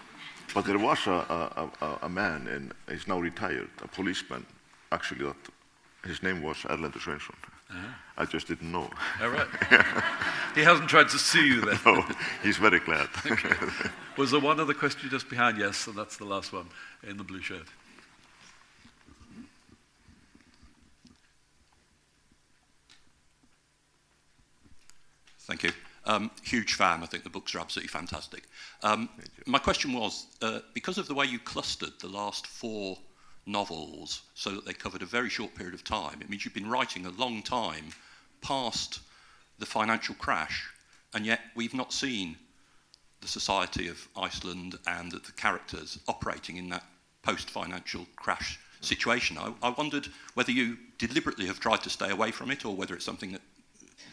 [0.54, 4.46] but there was a, a, a, man, and he's now retired, a policeman,
[4.92, 5.36] actually, that
[6.04, 7.36] his name was Erlendur Sveinsson.
[7.70, 7.88] Uh-huh.
[8.18, 8.90] I just didn't know.
[9.22, 9.48] All right.
[10.56, 11.80] he hasn't tried to sue you then?
[11.86, 12.06] No,
[12.42, 13.10] he's very glad.
[13.26, 13.54] okay.
[14.18, 15.58] Was there one other question just behind?
[15.58, 16.68] Yes, and that's the last one
[17.04, 17.68] in the blue shirt.
[25.40, 25.72] Thank you.
[26.08, 27.04] Um, huge fan.
[27.04, 28.44] I think the books are absolutely fantastic.
[28.82, 29.10] Um,
[29.46, 32.98] my question was uh, because of the way you clustered the last four
[33.46, 36.70] novels so that they covered a very short period of time, it means you've been
[36.70, 37.90] writing a long time
[38.42, 39.02] past
[39.60, 40.70] the financial crash,
[41.14, 42.38] and yet we've not seen
[43.20, 46.84] the society of Iceland and the characters operating in that
[47.22, 49.38] post financial crash situation.
[49.38, 52.96] I, I wondered whether you deliberately have tried to stay away from it or whether
[52.96, 53.42] it's something that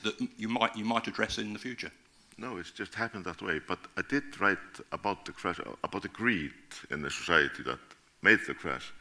[0.05, 1.91] that you might, you might address in the future?
[2.39, 3.61] No, it's just happened that way.
[3.67, 4.59] But I did write
[4.93, 6.53] about the crash, about the greed
[6.91, 7.79] in the society that
[8.23, 8.93] made the crash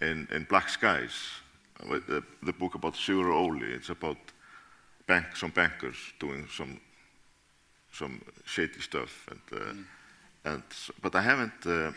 [0.00, 1.14] in, in Black Skies,
[1.80, 3.74] the, the book about Sigurður Óli.
[3.74, 4.18] It's about
[5.06, 6.80] bank, some bankers doing some
[7.92, 9.84] some shady stuff, and uh, mm.
[10.44, 10.62] and
[11.00, 11.66] but I haven't.
[11.66, 11.92] Uh,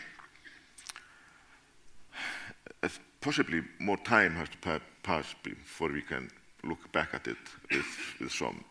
[3.20, 6.30] possibly more time has to pa pass before we can
[6.64, 7.38] look back at it
[7.70, 7.86] with,
[8.20, 8.64] with some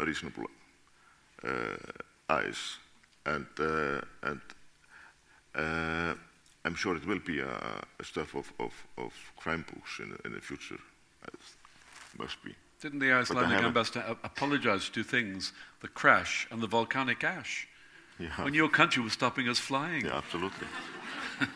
[0.00, 0.46] reasonable
[1.44, 1.76] uh,
[2.28, 2.78] eyes,
[3.24, 4.40] and uh, and
[5.54, 6.14] uh,
[6.64, 10.34] I'm sure it will be a, a stuff of, of, of, crime books in, in
[10.34, 10.78] the future.
[11.26, 11.40] It
[12.18, 12.54] must be.
[12.80, 17.68] Didn't the Icelandic ambassador apologize to two things, the crash and the volcanic ash?
[18.18, 18.28] Yeah.
[18.42, 20.04] When your country was stopping us flying.
[20.06, 20.66] Yeah, absolutely.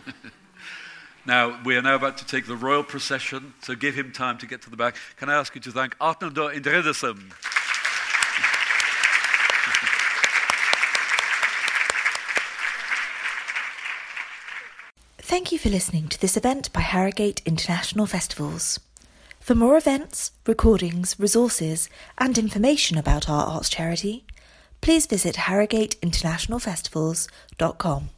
[1.30, 4.46] now, we are now about to take the royal procession, so give him time to
[4.46, 4.96] get to the back.
[5.16, 7.30] Can I ask you to thank Arnaldur Indriðason?
[15.18, 18.80] Thank you for listening to this event by Harrogate International Festivals.
[19.38, 24.24] For more events, recordings, resources, and information about our arts charity,
[24.80, 28.10] please visit harrogateinternationalfestivals.com.